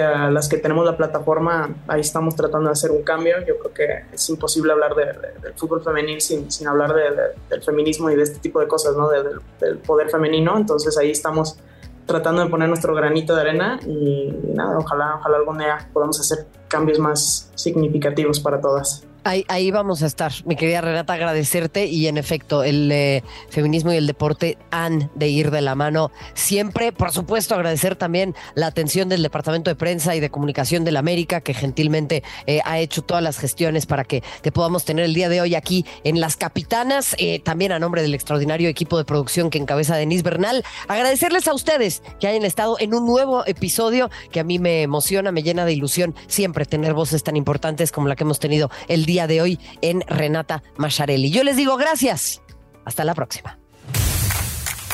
a 0.00 0.30
las 0.30 0.48
que 0.48 0.58
tenemos 0.58 0.84
la 0.84 0.96
plataforma, 0.96 1.74
ahí 1.88 2.00
estamos 2.00 2.36
tratando 2.36 2.68
de 2.68 2.72
hacer 2.72 2.90
un 2.90 3.02
cambio. 3.02 3.36
Yo 3.46 3.58
creo 3.58 3.74
que 3.74 4.14
es 4.14 4.28
imposible 4.30 4.72
hablar 4.72 4.94
de, 4.94 5.06
del 5.40 5.54
fútbol 5.54 5.82
femenil 5.82 6.20
sin, 6.20 6.50
sin 6.50 6.68
hablar 6.68 6.94
del 6.94 7.62
feminismo 7.62 8.10
y 8.10 8.16
de 8.16 8.22
este 8.22 8.38
tipo 8.38 8.60
de 8.60 8.68
cosas, 8.68 8.96
¿no? 8.96 9.08
del 9.10 9.78
poder 9.78 10.10
femenino. 10.10 10.56
Entonces 10.56 10.96
ahí 10.96 11.10
estamos 11.10 11.58
tratando 12.06 12.44
de 12.44 12.50
poner 12.50 12.68
nuestro 12.68 12.94
granito 12.94 13.34
de 13.34 13.40
arena 13.40 13.80
y, 13.86 14.32
nada, 14.54 14.78
ojalá, 14.78 15.16
ojalá 15.16 15.36
algún 15.36 15.58
día 15.58 15.88
podamos 15.92 16.20
hacer 16.20 16.46
cambios 16.68 16.98
más 16.98 17.50
significativos 17.54 18.40
para 18.40 18.60
todas. 18.60 19.06
Ahí, 19.24 19.70
vamos 19.70 20.02
a 20.02 20.06
estar, 20.06 20.32
mi 20.46 20.56
querida 20.56 20.80
Renata, 20.80 21.12
agradecerte 21.12 21.86
y 21.86 22.08
en 22.08 22.18
efecto, 22.18 22.64
el 22.64 22.90
eh, 22.90 23.22
feminismo 23.50 23.92
y 23.92 23.96
el 23.96 24.08
deporte 24.08 24.58
han 24.72 25.12
de 25.14 25.28
ir 25.28 25.52
de 25.52 25.60
la 25.60 25.76
mano 25.76 26.10
siempre. 26.34 26.90
Por 26.90 27.12
supuesto, 27.12 27.54
agradecer 27.54 27.94
también 27.94 28.34
la 28.56 28.66
atención 28.66 29.08
del 29.08 29.22
Departamento 29.22 29.70
de 29.70 29.76
Prensa 29.76 30.16
y 30.16 30.20
de 30.20 30.28
Comunicación 30.28 30.82
de 30.82 30.90
la 30.90 30.98
América, 30.98 31.40
que 31.40 31.54
gentilmente 31.54 32.24
eh, 32.46 32.62
ha 32.64 32.80
hecho 32.80 33.02
todas 33.02 33.22
las 33.22 33.38
gestiones 33.38 33.86
para 33.86 34.02
que 34.02 34.24
te 34.40 34.50
podamos 34.50 34.84
tener 34.84 35.04
el 35.04 35.14
día 35.14 35.28
de 35.28 35.40
hoy 35.40 35.54
aquí 35.54 35.86
en 36.02 36.20
Las 36.20 36.36
Capitanas, 36.36 37.14
eh, 37.18 37.38
también 37.38 37.70
a 37.70 37.78
nombre 37.78 38.02
del 38.02 38.14
extraordinario 38.14 38.68
equipo 38.68 38.98
de 38.98 39.04
producción 39.04 39.50
que 39.50 39.58
encabeza 39.58 39.94
Denise 39.94 40.24
Bernal. 40.24 40.64
Agradecerles 40.88 41.46
a 41.46 41.54
ustedes 41.54 42.02
que 42.18 42.26
hayan 42.26 42.44
estado 42.44 42.76
en 42.80 42.92
un 42.92 43.06
nuevo 43.06 43.46
episodio 43.46 44.10
que 44.32 44.40
a 44.40 44.44
mí 44.44 44.58
me 44.58 44.82
emociona, 44.82 45.30
me 45.30 45.44
llena 45.44 45.64
de 45.64 45.74
ilusión 45.74 46.16
siempre 46.26 46.66
tener 46.66 46.92
voces 46.92 47.22
tan 47.22 47.36
importantes 47.36 47.92
como 47.92 48.08
la 48.08 48.16
que 48.16 48.24
hemos 48.24 48.40
tenido 48.40 48.68
el 48.88 49.06
día 49.06 49.11
día 49.12 49.26
de 49.26 49.42
hoy 49.42 49.60
en 49.82 50.00
Renata 50.06 50.62
Macharelli. 50.78 51.30
Yo 51.30 51.44
les 51.44 51.56
digo 51.56 51.76
gracias. 51.76 52.40
Hasta 52.86 53.04
la 53.04 53.14
próxima. 53.14 53.58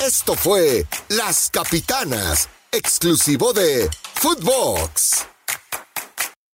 Esto 0.05 0.35
fue 0.35 0.87
Las 1.09 1.51
Capitanas, 1.51 2.49
exclusivo 2.73 3.53
de 3.53 3.89
Footbox. 4.15 5.27